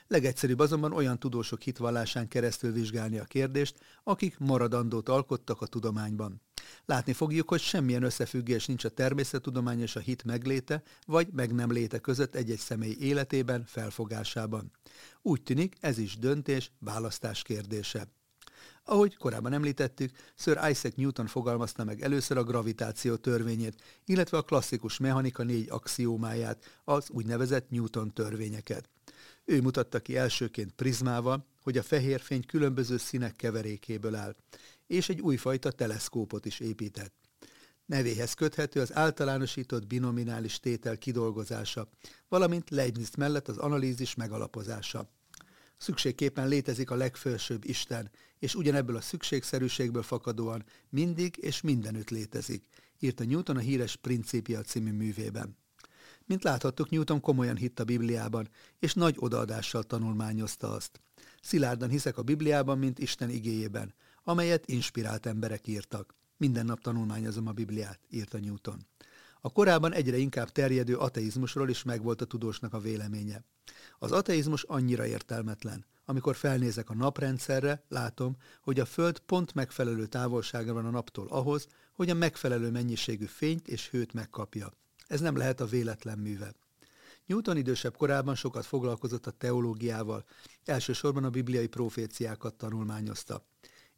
Legegyszerűbb 0.07 0.59
azonban 0.59 0.92
olyan 0.92 1.19
tudósok 1.19 1.62
hitvallásán 1.62 2.29
keresztül 2.29 2.73
vizsgálni 2.73 3.19
a 3.19 3.25
kérdést, 3.25 3.75
akik 4.05 4.38
maradandót 4.38 5.09
alkottak 5.09 5.61
a 5.61 5.66
tudományban. 5.66 6.42
Látni 6.85 7.12
fogjuk, 7.12 7.49
hogy 7.49 7.61
semmilyen 7.61 8.03
összefüggés 8.03 8.66
nincs 8.66 8.85
a 8.85 8.88
természettudomány 8.88 9.81
és 9.81 9.97
a 9.97 10.01
hit 10.01 10.25
megléte, 10.25 10.83
vagy 11.07 11.29
meg 11.33 11.55
nem 11.55 11.73
léte 11.73 11.99
között 11.99 12.35
egy-egy 12.35 12.59
személy 12.59 12.97
életében, 13.01 13.64
felfogásában. 13.66 14.71
Úgy 15.23 15.42
tűnik, 15.42 15.77
ez 15.81 15.99
is 15.99 16.19
döntés, 16.19 16.71
választás 16.79 17.42
kérdése. 17.42 18.09
Ahogy 18.88 19.16
korábban 19.16 19.53
említettük, 19.53 20.11
Sir 20.35 20.59
Isaac 20.70 20.94
Newton 20.94 21.27
fogalmazta 21.27 21.85
meg 21.85 22.03
először 22.03 22.37
a 22.37 22.44
gravitáció 22.44 23.16
törvényét, 23.16 23.83
illetve 24.05 24.37
a 24.37 24.42
klasszikus 24.42 24.99
mechanika 24.99 25.42
négy 25.42 25.70
axiómáját, 25.70 26.81
az 26.85 27.11
úgynevezett 27.11 27.70
Newton 27.70 28.12
törvényeket. 28.12 28.88
Ő 29.44 29.61
mutatta 29.62 30.01
ki 30.01 30.16
elsőként 30.16 30.72
prizmával, 30.72 31.46
hogy 31.62 31.79
a 31.79 31.83
fehér 31.83 32.20
fény 32.20 32.46
különböző 32.46 32.96
színek 32.96 33.37
keverékéből 33.37 34.14
áll, 34.14 34.35
és 34.87 35.09
egy 35.09 35.20
újfajta 35.20 35.70
teleszkópot 35.70 36.44
is 36.46 36.61
épített. 36.61 37.14
Nevéhez 37.87 38.35
köthető 38.35 38.81
az 38.81 38.94
általánosított 38.94 39.87
binominális 39.87 40.61
tétel 40.61 40.99
kidolgozása, 40.99 41.88
valamint 42.29 42.70
Leibniz 42.70 43.14
mellett 43.14 43.49
az 43.49 43.59
analízis 43.59 44.14
megalapozása. 44.14 45.09
Szükségképpen 45.77 46.49
létezik 46.49 46.91
a 46.91 46.95
legfelsőbb 46.95 47.65
Isten, 47.65 48.11
és 48.39 48.55
ugyanebből 48.55 48.97
a 48.97 49.01
szükségszerűségből 49.01 50.03
fakadóan 50.03 50.65
mindig 50.89 51.37
és 51.41 51.61
mindenütt 51.61 52.11
létezik, 52.11 52.69
írta 52.99 53.25
Newton 53.25 53.57
a 53.57 53.61
híres 53.61 53.97
Principia 53.97 54.61
című 54.61 54.93
művében. 54.93 55.57
Mint 56.25 56.43
láthattuk, 56.43 56.91
Newton 56.91 57.21
komolyan 57.21 57.57
hitt 57.57 57.81
a 57.81 57.85
Bibliában, 57.85 58.49
és 58.79 58.95
nagy 58.95 59.17
odaadással 59.19 59.83
tanulmányozta 59.83 60.73
azt. 60.73 61.01
Szilárdan 61.43 61.89
hiszek 61.89 62.19
a 62.19 62.23
Bibliában, 62.23 62.79
mint 62.79 62.99
Isten 62.99 63.31
igéjében, 63.31 63.95
amelyet 64.23 64.67
inspirált 64.67 65.27
emberek 65.27 65.67
írtak. 65.67 66.15
Minden 66.37 66.65
nap 66.65 66.81
tanulmányozom 66.81 67.47
a 67.47 67.53
Bibliát, 67.53 68.01
írta 68.11 68.39
Newton. 68.39 68.87
A 69.46 69.50
korábban 69.50 69.92
egyre 69.92 70.16
inkább 70.16 70.50
terjedő 70.50 70.96
ateizmusról 70.96 71.68
is 71.68 71.82
megvolt 71.82 72.20
a 72.20 72.24
tudósnak 72.24 72.72
a 72.72 72.78
véleménye. 72.78 73.44
Az 73.98 74.12
ateizmus 74.12 74.62
annyira 74.62 75.06
értelmetlen. 75.06 75.87
Amikor 76.04 76.37
felnézek 76.37 76.90
a 76.90 76.94
naprendszerre, 76.94 77.85
látom, 77.88 78.37
hogy 78.62 78.80
a 78.80 78.85
Föld 78.85 79.18
pont 79.18 79.54
megfelelő 79.54 80.06
távolságra 80.06 80.72
van 80.72 80.85
a 80.85 80.90
naptól 80.90 81.26
ahhoz, 81.28 81.66
hogy 81.92 82.11
a 82.11 82.14
megfelelő 82.14 82.70
mennyiségű 82.70 83.24
fényt 83.24 83.68
és 83.68 83.90
hőt 83.90 84.12
megkapja. 84.12 84.72
Ez 85.06 85.20
nem 85.20 85.37
lehet 85.37 85.61
a 85.61 85.66
véletlen 85.66 86.18
műve. 86.18 86.54
Newton 87.26 87.56
idősebb 87.56 87.96
korában 87.96 88.35
sokat 88.35 88.66
foglalkozott 88.66 89.26
a 89.26 89.30
teológiával, 89.30 90.24
elsősorban 90.64 91.24
a 91.24 91.30
bibliai 91.30 91.66
proféciákat 91.66 92.54
tanulmányozta. 92.54 93.44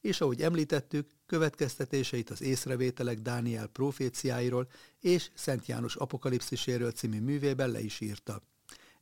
És 0.00 0.20
ahogy 0.20 0.42
említettük, 0.42 1.10
következtetéseit 1.26 2.30
az 2.30 2.42
észrevételek 2.42 3.18
Dániel 3.18 3.66
proféciáiról 3.66 4.68
és 5.00 5.30
Szent 5.34 5.66
János 5.66 5.96
apokalipsziséről 5.96 6.92
című 6.92 7.20
művében 7.20 7.70
le 7.70 7.80
is 7.80 8.00
írta. 8.00 8.42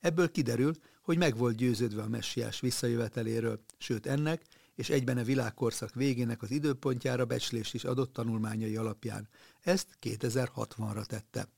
Ebből 0.00 0.30
kiderül, 0.30 0.74
hogy 1.02 1.18
meg 1.18 1.36
volt 1.36 1.56
győződve 1.56 2.02
a 2.02 2.08
messiás 2.08 2.60
visszajöveteléről, 2.60 3.60
sőt 3.78 4.06
ennek 4.06 4.42
és 4.76 4.88
egyben 4.88 5.18
a 5.18 5.22
világkorszak 5.22 5.94
végének 5.94 6.42
az 6.42 6.50
időpontjára 6.50 7.24
becslést 7.24 7.74
is 7.74 7.84
adott 7.84 8.12
tanulmányai 8.12 8.76
alapján. 8.76 9.28
Ezt 9.60 9.86
2060-ra 10.02 11.04
tette. 11.04 11.48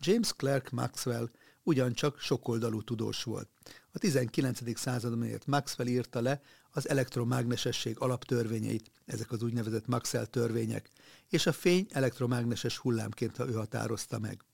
James 0.00 0.32
Clerk 0.32 0.70
Maxwell 0.70 1.30
ugyancsak 1.62 2.18
sokoldalú 2.18 2.82
tudós 2.82 3.22
volt. 3.22 3.48
A 3.92 3.98
19. 3.98 4.78
században 4.78 5.28
élt 5.28 5.46
Maxwell 5.46 5.86
írta 5.86 6.20
le 6.20 6.42
az 6.72 6.88
elektromágnesesség 6.88 7.98
alaptörvényeit, 7.98 8.90
ezek 9.06 9.32
az 9.32 9.42
úgynevezett 9.42 9.86
Maxwell 9.86 10.26
törvények, 10.26 10.88
és 11.28 11.46
a 11.46 11.52
fény 11.52 11.86
elektromágneses 11.90 12.78
hullámként 12.78 13.38
ő 13.38 13.52
határozta 13.52 14.18
meg. 14.18 14.44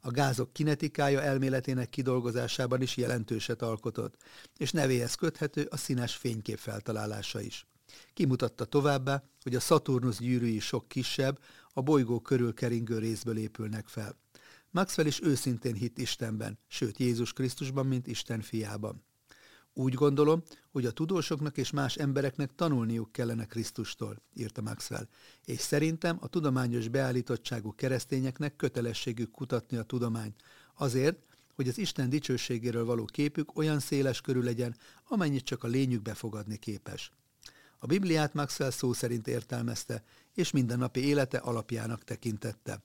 A 0.00 0.10
gázok 0.10 0.52
kinetikája 0.52 1.22
elméletének 1.22 1.88
kidolgozásában 1.88 2.82
is 2.82 2.96
jelentőset 2.96 3.62
alkotott, 3.62 4.16
és 4.56 4.70
nevéhez 4.70 5.14
köthető 5.14 5.66
a 5.70 5.76
színes 5.76 6.16
fénykép 6.16 6.58
feltalálása 6.58 7.40
is. 7.40 7.66
Kimutatta 8.14 8.64
továbbá, 8.64 9.22
hogy 9.42 9.54
a 9.54 9.60
Szaturnusz 9.60 10.18
gyűrűi 10.18 10.58
sok 10.58 10.88
kisebb, 10.88 11.38
a 11.72 11.80
bolygó 11.82 12.20
körül 12.20 12.54
keringő 12.54 12.98
részből 12.98 13.36
épülnek 13.36 13.88
fel. 13.88 14.18
Maxwell 14.70 15.06
is 15.06 15.22
őszintén 15.22 15.74
hitt 15.74 15.98
Istenben, 15.98 16.58
sőt 16.66 16.98
Jézus 16.98 17.32
Krisztusban, 17.32 17.86
mint 17.86 18.06
Isten 18.06 18.40
fiában. 18.40 19.04
Úgy 19.74 19.94
gondolom, 19.94 20.42
hogy 20.70 20.86
a 20.86 20.90
tudósoknak 20.90 21.56
és 21.56 21.70
más 21.70 21.96
embereknek 21.96 22.54
tanulniuk 22.54 23.12
kellene 23.12 23.44
Krisztustól, 23.44 24.22
írta 24.34 24.62
Maxwell, 24.62 25.08
és 25.44 25.60
szerintem 25.60 26.16
a 26.20 26.28
tudományos 26.28 26.88
beállítottságú 26.88 27.74
keresztényeknek 27.74 28.56
kötelességük 28.56 29.30
kutatni 29.30 29.76
a 29.76 29.82
tudományt, 29.82 30.42
azért, 30.74 31.18
hogy 31.54 31.68
az 31.68 31.78
Isten 31.78 32.08
dicsőségéről 32.08 32.84
való 32.84 33.04
képük 33.04 33.56
olyan 33.56 33.80
széles 33.80 34.20
körül 34.20 34.44
legyen, 34.44 34.76
amennyit 35.04 35.44
csak 35.44 35.64
a 35.64 35.68
lényük 35.68 36.02
befogadni 36.02 36.56
képes. 36.56 37.12
A 37.78 37.86
Bibliát 37.86 38.34
Maxwell 38.34 38.70
szó 38.70 38.92
szerint 38.92 39.26
értelmezte, 39.26 40.02
és 40.34 40.50
mindennapi 40.50 41.04
élete 41.04 41.38
alapjának 41.38 42.04
tekintette. 42.04 42.82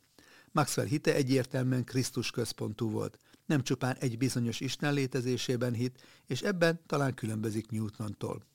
Maxwell 0.52 0.86
hite 0.86 1.14
egyértelműen 1.14 1.84
Krisztus 1.84 2.32
központú 2.32 2.90
volt. 2.90 3.20
Nem 3.46 3.62
csupán 3.62 3.96
egy 4.00 4.18
bizonyos 4.18 4.60
Isten 4.60 4.94
létezésében 4.94 5.74
hit, 5.74 6.02
és 6.28 6.42
ebben 6.42 6.80
talán 6.86 7.14
különbözik 7.14 7.70
Newtontól. 7.70 8.46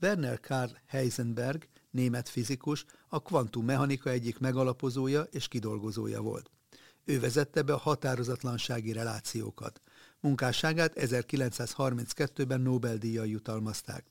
Werner 0.00 0.40
Karl 0.40 0.70
Heisenberg, 0.86 1.68
német 1.90 2.28
fizikus, 2.28 2.84
a 3.08 3.22
kvantummechanika 3.22 4.10
egyik 4.10 4.38
megalapozója 4.38 5.22
és 5.22 5.48
kidolgozója 5.48 6.20
volt. 6.20 6.50
Ő 7.04 7.20
vezette 7.20 7.62
be 7.62 7.72
a 7.72 7.78
határozatlansági 7.78 8.92
relációkat. 8.92 9.80
Munkásságát 10.20 10.92
1932-ben 10.96 12.60
Nobel-díjjal 12.60 13.26
jutalmazták. 13.26 14.04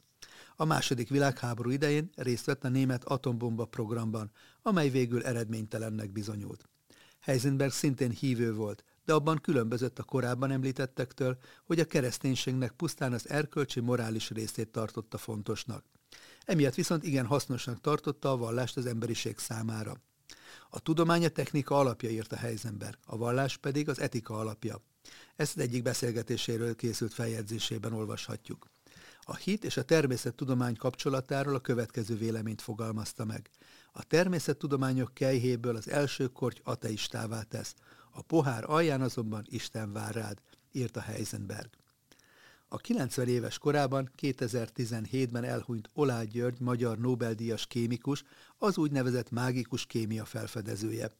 A 0.55 0.65
második 0.65 1.09
világháború 1.09 1.69
idején 1.69 2.09
részt 2.15 2.45
vett 2.45 2.63
a 2.63 2.69
német 2.69 3.03
atombomba 3.03 3.65
programban, 3.65 4.31
amely 4.61 4.89
végül 4.89 5.25
eredménytelennek 5.25 6.11
bizonyult. 6.11 6.69
Heisenberg 7.19 7.71
szintén 7.71 8.11
hívő 8.11 8.53
volt, 8.53 8.83
de 9.08 9.13
abban 9.13 9.38
különbözött 9.41 10.00
a 10.00 10.04
korábban 10.04 10.52
említettektől, 10.52 11.38
hogy 11.65 11.80
a 11.80 11.86
kereszténységnek 11.86 12.72
pusztán 12.72 13.13
az 13.13 13.30
erkölcsi 13.30 13.80
morális 13.80 14.30
részét 14.30 14.72
tartotta 14.72 15.17
fontosnak. 15.17 15.84
Emiatt 16.46 16.74
viszont 16.74 17.04
igen 17.04 17.26
hasznosnak 17.26 17.82
tartotta 17.82 18.32
a 18.32 18.38
vallást 18.38 18.78
az 18.78 18.86
emberiség 18.86 19.38
számára. 19.38 20.02
A 20.70 20.80
tudomány 20.80 21.26
a 21.26 21.30
technika 21.30 21.80
alapja 21.80 22.10
írta 22.10 22.36
Heisenberg, 22.36 22.98
a 23.06 23.17
vallás 23.17 23.58
pedig 23.58 23.89
az 23.89 24.00
etika 24.00 24.38
alapja. 24.38 24.82
Ezt 25.36 25.58
egyik 25.58 25.82
beszélgetéséről 25.82 26.76
készült 26.76 27.13
feljegyzésében 27.13 27.93
olvashatjuk. 27.93 28.70
A 29.22 29.36
hit 29.36 29.63
és 29.63 29.78
a 29.78 29.84
természettudomány 29.84 30.76
kapcsolatáról 30.76 31.56
a 31.56 31.60
következő 31.60 32.17
véleményt 32.17 32.62
fogalmazta 32.62 33.26
meg. 33.26 33.50
A 33.91 34.04
természettudományok 34.04 35.13
kejhéből 35.13 35.76
az 35.76 35.89
első 35.89 36.28
korty 36.28 36.62
ateistává 36.63 37.41
tesz, 37.41 37.76
a 38.17 38.21
pohár 38.21 38.63
alján 38.69 39.01
azonban 39.01 39.45
Isten 39.49 39.93
vár 39.93 40.13
rád, 40.13 40.38
írta 40.71 41.01
Heisenberg. 41.01 41.69
A 42.67 42.77
90 42.77 43.27
éves 43.27 43.58
korában 43.58 44.12
2017-ben 44.21 45.43
elhunyt 45.43 45.89
Olá 45.93 46.23
György, 46.23 46.60
magyar 46.60 46.97
Nobel-díjas 46.97 47.67
kémikus, 47.67 48.23
az 48.58 48.77
úgynevezett 48.77 49.30
mágikus 49.30 49.86
kémia 49.86 50.25
felfedezője. 50.25 51.12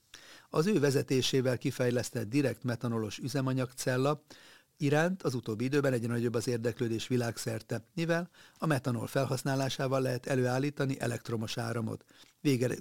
Az 0.49 0.67
ő 0.67 0.79
vezetésével 0.79 1.57
kifejlesztett 1.57 2.29
direkt 2.29 2.63
metanolos 2.63 3.17
üzemanyagcella 3.17 4.23
iránt 4.77 5.23
az 5.23 5.33
utóbbi 5.33 5.63
időben 5.63 5.93
egyre 5.93 6.13
nagyobb 6.13 6.33
az 6.33 6.47
érdeklődés 6.47 7.07
világszerte, 7.07 7.86
mivel 7.93 8.29
a 8.57 8.65
metanol 8.65 9.07
felhasználásával 9.07 10.01
lehet 10.01 10.25
előállítani 10.25 10.99
elektromos 10.99 11.57
áramot, 11.57 12.05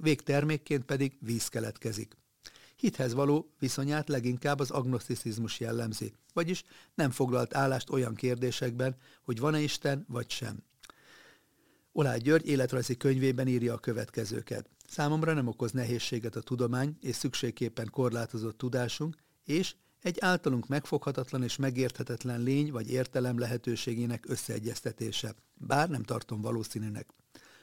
végtermékként 0.01 0.85
pedig 0.85 1.17
víz 1.21 1.49
keletkezik. 1.49 2.17
Hithez 2.77 3.15
való 3.15 3.53
viszonyát 3.59 4.09
leginkább 4.09 4.61
az 4.61 4.71
agnoszticizmus 4.71 5.61
jellemzi, 5.61 6.13
vagyis 6.33 6.65
nem 6.95 7.11
foglalt 7.11 7.55
állást 7.55 7.91
olyan 7.91 8.15
kérdésekben, 8.15 8.97
hogy 9.23 9.39
van-e 9.39 9.61
Isten 9.61 10.05
vagy 10.09 10.31
sem. 10.31 10.63
Olá 11.93 12.17
György 12.17 12.47
életrajzi 12.47 12.97
könyvében 12.97 13.49
írja 13.49 13.75
a 13.75 13.79
következőket. 13.79 14.69
Számomra 14.89 15.33
nem 15.33 15.47
okoz 15.47 15.73
nehézséget 15.73 16.37
a 16.37 16.41
tudomány 16.41 16.97
és 17.01 17.17
szükségképpen 17.17 17.89
korlátozott 17.91 18.59
tudásunk, 18.59 19.17
és 19.45 19.75
egy 20.03 20.17
általunk 20.21 20.69
megfoghatatlan 20.69 21.43
és 21.43 21.57
megérthetetlen 21.57 22.43
lény 22.43 22.71
vagy 22.73 22.91
értelem 22.91 23.39
lehetőségének 23.39 24.25
összeegyeztetése, 24.29 25.35
bár 25.55 25.89
nem 25.89 26.03
tartom 26.03 26.41
valószínűnek. 26.41 27.07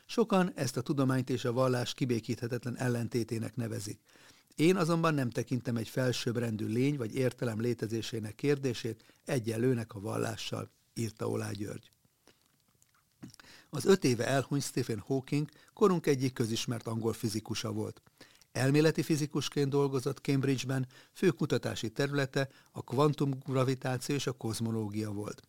Sokan 0.05 0.51
ezt 0.55 0.77
a 0.77 0.81
tudományt 0.81 1.29
és 1.29 1.45
a 1.45 1.53
vallás 1.53 1.93
kibékíthetetlen 1.93 2.77
ellentétének 2.77 3.55
nevezik. 3.55 3.99
Én 4.55 4.75
azonban 4.75 5.13
nem 5.13 5.29
tekintem 5.29 5.75
egy 5.75 5.89
felsőbbrendű 5.89 6.65
lény 6.65 6.97
vagy 6.97 7.15
értelem 7.15 7.61
létezésének 7.61 8.35
kérdését 8.35 9.03
egyenlőnek 9.25 9.93
a 9.93 9.99
vallással, 9.99 10.71
írta 10.93 11.29
Olá 11.29 11.51
György. 11.51 11.91
Az 13.69 13.85
öt 13.85 14.03
éve 14.03 14.27
elhunyt 14.27 14.63
Stephen 14.63 14.99
Hawking 14.99 15.49
korunk 15.73 16.05
egyik 16.05 16.33
közismert 16.33 16.87
angol 16.87 17.13
fizikusa 17.13 17.71
volt. 17.71 18.01
Elméleti 18.51 19.01
fizikusként 19.01 19.69
dolgozott 19.69 20.19
Cambridgeben, 20.19 20.87
fő 21.13 21.29
kutatási 21.29 21.91
területe 21.91 22.49
a 22.71 22.83
kvantumgravitáció 22.83 24.15
és 24.15 24.27
a 24.27 24.31
kozmológia 24.31 25.11
volt. 25.11 25.41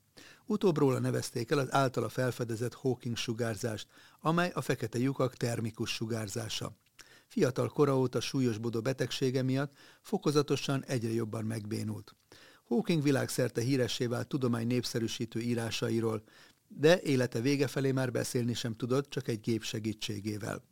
Utóbb 0.47 0.77
róla 0.77 0.99
nevezték 0.99 1.51
el 1.51 1.59
az 1.59 1.73
általa 1.73 2.09
felfedezett 2.09 2.75
Hawking 2.75 3.17
sugárzást, 3.17 3.89
amely 4.21 4.51
a 4.55 4.61
fekete 4.61 4.99
lyukak 4.99 5.37
termikus 5.37 5.91
sugárzása. 5.91 6.77
Fiatal 7.27 7.69
kora 7.69 7.99
óta 7.99 8.21
súlyosbodó 8.21 8.81
betegsége 8.81 9.43
miatt 9.43 9.77
fokozatosan 10.01 10.85
egyre 10.85 11.13
jobban 11.13 11.45
megbénult. 11.45 12.15
Hawking 12.65 13.03
világszerte 13.03 13.61
híressé 13.61 14.07
vált 14.07 14.29
tudomány 14.29 14.67
népszerűsítő 14.67 15.41
írásairól, 15.41 16.23
de 16.69 17.01
élete 17.01 17.41
vége 17.41 17.67
felé 17.67 17.93
már 17.93 18.11
beszélni 18.11 18.55
sem 18.55 18.75
tudott, 18.75 19.11
csak 19.11 19.29
egy 19.29 19.41
gép 19.41 19.65
segítségével. 19.65 20.63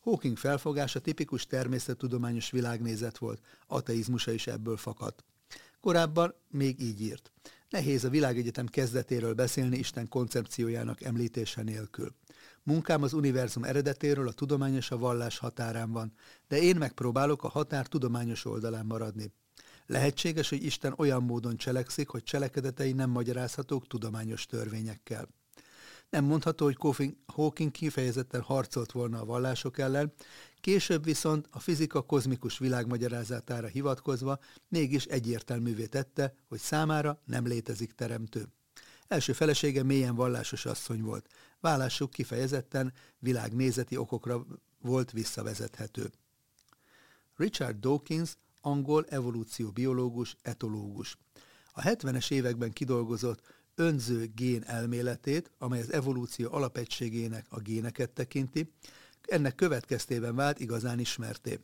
Hawking 0.00 0.36
felfogása 0.36 1.00
tipikus 1.00 1.46
természettudományos 1.46 2.50
világnézet 2.50 3.18
volt, 3.18 3.40
ateizmusa 3.66 4.32
is 4.32 4.46
ebből 4.46 4.76
fakadt. 4.76 5.24
Korábban 5.80 6.34
még 6.48 6.80
így 6.80 7.00
írt. 7.00 7.32
Nehéz 7.68 8.04
a 8.04 8.10
világegyetem 8.10 8.66
kezdetéről 8.66 9.34
beszélni 9.34 9.78
Isten 9.78 10.08
koncepciójának 10.08 11.02
említése 11.02 11.62
nélkül. 11.62 12.14
Munkám 12.64 13.02
az 13.02 13.12
univerzum 13.12 13.64
eredetéről 13.64 14.28
a 14.28 14.32
tudomány 14.32 14.74
és 14.74 14.90
a 14.90 14.98
vallás 14.98 15.38
határán 15.38 15.92
van, 15.92 16.12
de 16.48 16.60
én 16.60 16.76
megpróbálok 16.76 17.42
a 17.44 17.48
határ 17.48 17.86
tudományos 17.86 18.44
oldalán 18.44 18.86
maradni. 18.86 19.32
Lehetséges, 19.86 20.48
hogy 20.48 20.64
Isten 20.64 20.94
olyan 20.96 21.22
módon 21.22 21.56
cselekszik, 21.56 22.08
hogy 22.08 22.22
cselekedetei 22.22 22.92
nem 22.92 23.10
magyarázhatók 23.10 23.86
tudományos 23.86 24.46
törvényekkel. 24.46 25.28
Nem 26.10 26.24
mondható, 26.24 26.64
hogy 26.80 27.14
Hawking 27.26 27.70
kifejezetten 27.70 28.40
harcolt 28.40 28.92
volna 28.92 29.20
a 29.20 29.24
vallások 29.24 29.78
ellen, 29.78 30.12
később 30.60 31.04
viszont 31.04 31.48
a 31.50 31.58
fizika 31.58 32.02
kozmikus 32.02 32.58
világmagyarázatára 32.58 33.66
hivatkozva 33.66 34.38
mégis 34.68 35.04
egyértelművé 35.04 35.86
tette, 35.86 36.34
hogy 36.48 36.58
számára 36.58 37.20
nem 37.24 37.46
létezik 37.46 37.92
teremtő. 37.92 38.48
Első 39.12 39.32
felesége 39.32 39.82
mélyen 39.82 40.14
vallásos 40.14 40.66
asszony 40.66 41.02
volt. 41.02 41.26
Vállásuk 41.60 42.10
kifejezetten 42.10 42.92
világnézeti 43.18 43.96
okokra 43.96 44.46
volt 44.80 45.10
visszavezethető. 45.10 46.10
Richard 47.36 47.76
Dawkins, 47.80 48.36
angol 48.60 49.06
evolúcióbiológus, 49.08 50.36
etológus. 50.42 51.18
A 51.72 51.80
70-es 51.80 52.30
években 52.30 52.72
kidolgozott 52.72 53.40
önző 53.74 54.30
gén 54.34 54.62
elméletét, 54.62 55.50
amely 55.58 55.80
az 55.80 55.92
evolúció 55.92 56.52
alapegységének 56.52 57.46
a 57.48 57.60
géneket 57.60 58.10
tekinti, 58.10 58.72
ennek 59.22 59.54
következtében 59.54 60.34
vált 60.34 60.60
igazán 60.60 60.98
ismerté. 60.98 61.60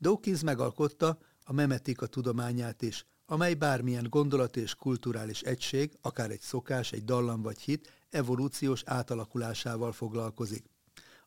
Dawkins 0.00 0.42
megalkotta 0.42 1.18
a 1.44 1.52
memetika 1.52 2.06
tudományát 2.06 2.82
is, 2.82 3.06
amely 3.26 3.54
bármilyen 3.54 4.06
gondolat 4.10 4.56
és 4.56 4.74
kulturális 4.74 5.40
egység, 5.40 5.98
akár 6.00 6.30
egy 6.30 6.40
szokás, 6.40 6.92
egy 6.92 7.04
dallam 7.04 7.42
vagy 7.42 7.58
hit, 7.60 7.92
evolúciós 8.10 8.82
átalakulásával 8.84 9.92
foglalkozik. 9.92 10.64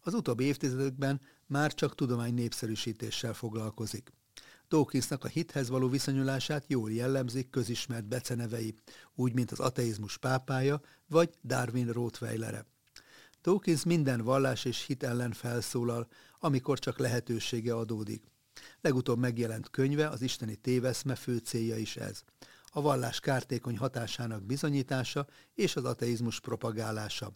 Az 0.01 0.13
utóbbi 0.13 0.43
évtizedekben 0.43 1.21
már 1.45 1.73
csak 1.73 1.95
tudomány 1.95 2.33
népszerűsítéssel 2.33 3.33
foglalkozik. 3.33 4.11
Dawkinsnak 4.67 5.23
a 5.23 5.27
hithez 5.27 5.69
való 5.69 5.87
viszonyulását 5.87 6.63
jól 6.67 6.91
jellemzik 6.91 7.49
közismert 7.49 8.07
becenevei, 8.07 8.73
úgy, 9.15 9.33
mint 9.33 9.51
az 9.51 9.59
ateizmus 9.59 10.17
pápája 10.17 10.81
vagy 11.07 11.29
Darwin 11.43 11.91
Rottweilere. 11.91 12.65
Dawkins 13.41 13.83
minden 13.83 14.21
vallás 14.21 14.65
és 14.65 14.85
hit 14.85 15.03
ellen 15.03 15.31
felszólal, 15.31 16.07
amikor 16.39 16.79
csak 16.79 16.97
lehetősége 16.97 17.75
adódik. 17.75 18.23
Legutóbb 18.81 19.19
megjelent 19.19 19.69
könyve, 19.69 20.07
az 20.07 20.21
isteni 20.21 20.55
téveszme 20.55 21.15
fő 21.15 21.37
célja 21.37 21.77
is 21.77 21.95
ez. 21.95 22.23
A 22.71 22.81
vallás 22.81 23.19
kártékony 23.19 23.77
hatásának 23.77 24.43
bizonyítása 24.43 25.27
és 25.53 25.75
az 25.75 25.83
ateizmus 25.83 26.39
propagálása. 26.39 27.31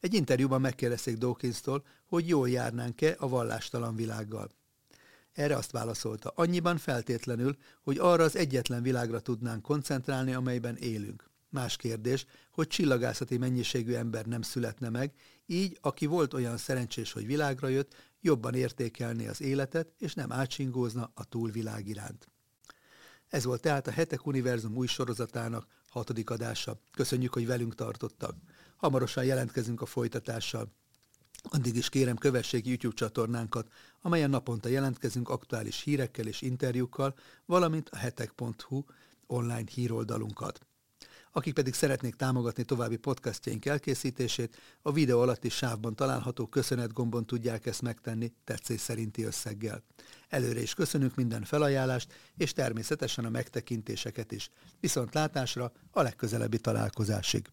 Egy 0.00 0.14
interjúban 0.14 0.60
megkérdezték 0.60 1.16
Dawkins-tól, 1.16 1.84
hogy 2.06 2.28
jól 2.28 2.48
járnánk-e 2.50 3.14
a 3.18 3.28
vallástalan 3.28 3.96
világgal. 3.96 4.50
Erre 5.32 5.56
azt 5.56 5.70
válaszolta, 5.70 6.32
annyiban 6.34 6.76
feltétlenül, 6.76 7.56
hogy 7.82 7.98
arra 7.98 8.24
az 8.24 8.36
egyetlen 8.36 8.82
világra 8.82 9.20
tudnánk 9.20 9.62
koncentrálni, 9.62 10.34
amelyben 10.34 10.76
élünk. 10.76 11.30
Más 11.48 11.76
kérdés, 11.76 12.26
hogy 12.50 12.66
csillagászati 12.66 13.36
mennyiségű 13.36 13.92
ember 13.92 14.26
nem 14.26 14.42
születne 14.42 14.88
meg, 14.88 15.12
így 15.46 15.78
aki 15.80 16.06
volt 16.06 16.34
olyan 16.34 16.56
szerencsés, 16.56 17.12
hogy 17.12 17.26
világra 17.26 17.68
jött, 17.68 17.94
jobban 18.24 18.54
értékelné 18.54 19.26
az 19.26 19.40
életet, 19.40 19.92
és 19.98 20.14
nem 20.14 20.32
átsingózna 20.32 21.10
a 21.14 21.24
túlvilág 21.24 21.88
iránt. 21.88 22.28
Ez 23.28 23.44
volt 23.44 23.60
tehát 23.60 23.86
a 23.86 23.90
Hetek 23.90 24.26
Univerzum 24.26 24.76
új 24.76 24.86
sorozatának 24.86 25.66
hatodik 25.88 26.30
adása. 26.30 26.80
Köszönjük, 26.92 27.32
hogy 27.32 27.46
velünk 27.46 27.74
tartottak. 27.74 28.36
Hamarosan 28.76 29.24
jelentkezünk 29.24 29.80
a 29.80 29.86
folytatással. 29.86 30.72
Addig 31.42 31.76
is 31.76 31.88
kérem 31.88 32.16
kövessék 32.16 32.66
YouTube 32.66 32.94
csatornánkat, 32.94 33.68
amelyen 34.00 34.30
naponta 34.30 34.68
jelentkezünk 34.68 35.28
aktuális 35.28 35.82
hírekkel 35.82 36.26
és 36.26 36.42
interjúkkal, 36.42 37.14
valamint 37.46 37.88
a 37.88 37.96
hetek.hu 37.96 38.84
online 39.26 39.64
híroldalunkat. 39.74 40.66
Akik 41.36 41.54
pedig 41.54 41.74
szeretnék 41.74 42.14
támogatni 42.14 42.64
további 42.64 42.96
podcastjaink 42.96 43.64
elkészítését, 43.64 44.56
a 44.82 44.92
videó 44.92 45.20
alatti 45.20 45.48
sávban 45.48 45.96
található 45.96 46.46
köszönetgombon 46.46 47.26
tudják 47.26 47.66
ezt 47.66 47.82
megtenni 47.82 48.32
tetszés 48.44 48.80
szerinti 48.80 49.22
összeggel. 49.22 49.82
Előre 50.28 50.60
is 50.60 50.74
köszönünk 50.74 51.14
minden 51.14 51.44
felajánlást, 51.44 52.12
és 52.36 52.52
természetesen 52.52 53.24
a 53.24 53.30
megtekintéseket 53.30 54.32
is. 54.32 54.50
Viszont 54.80 55.14
látásra 55.14 55.72
a 55.90 56.02
legközelebbi 56.02 56.58
találkozásig. 56.58 57.48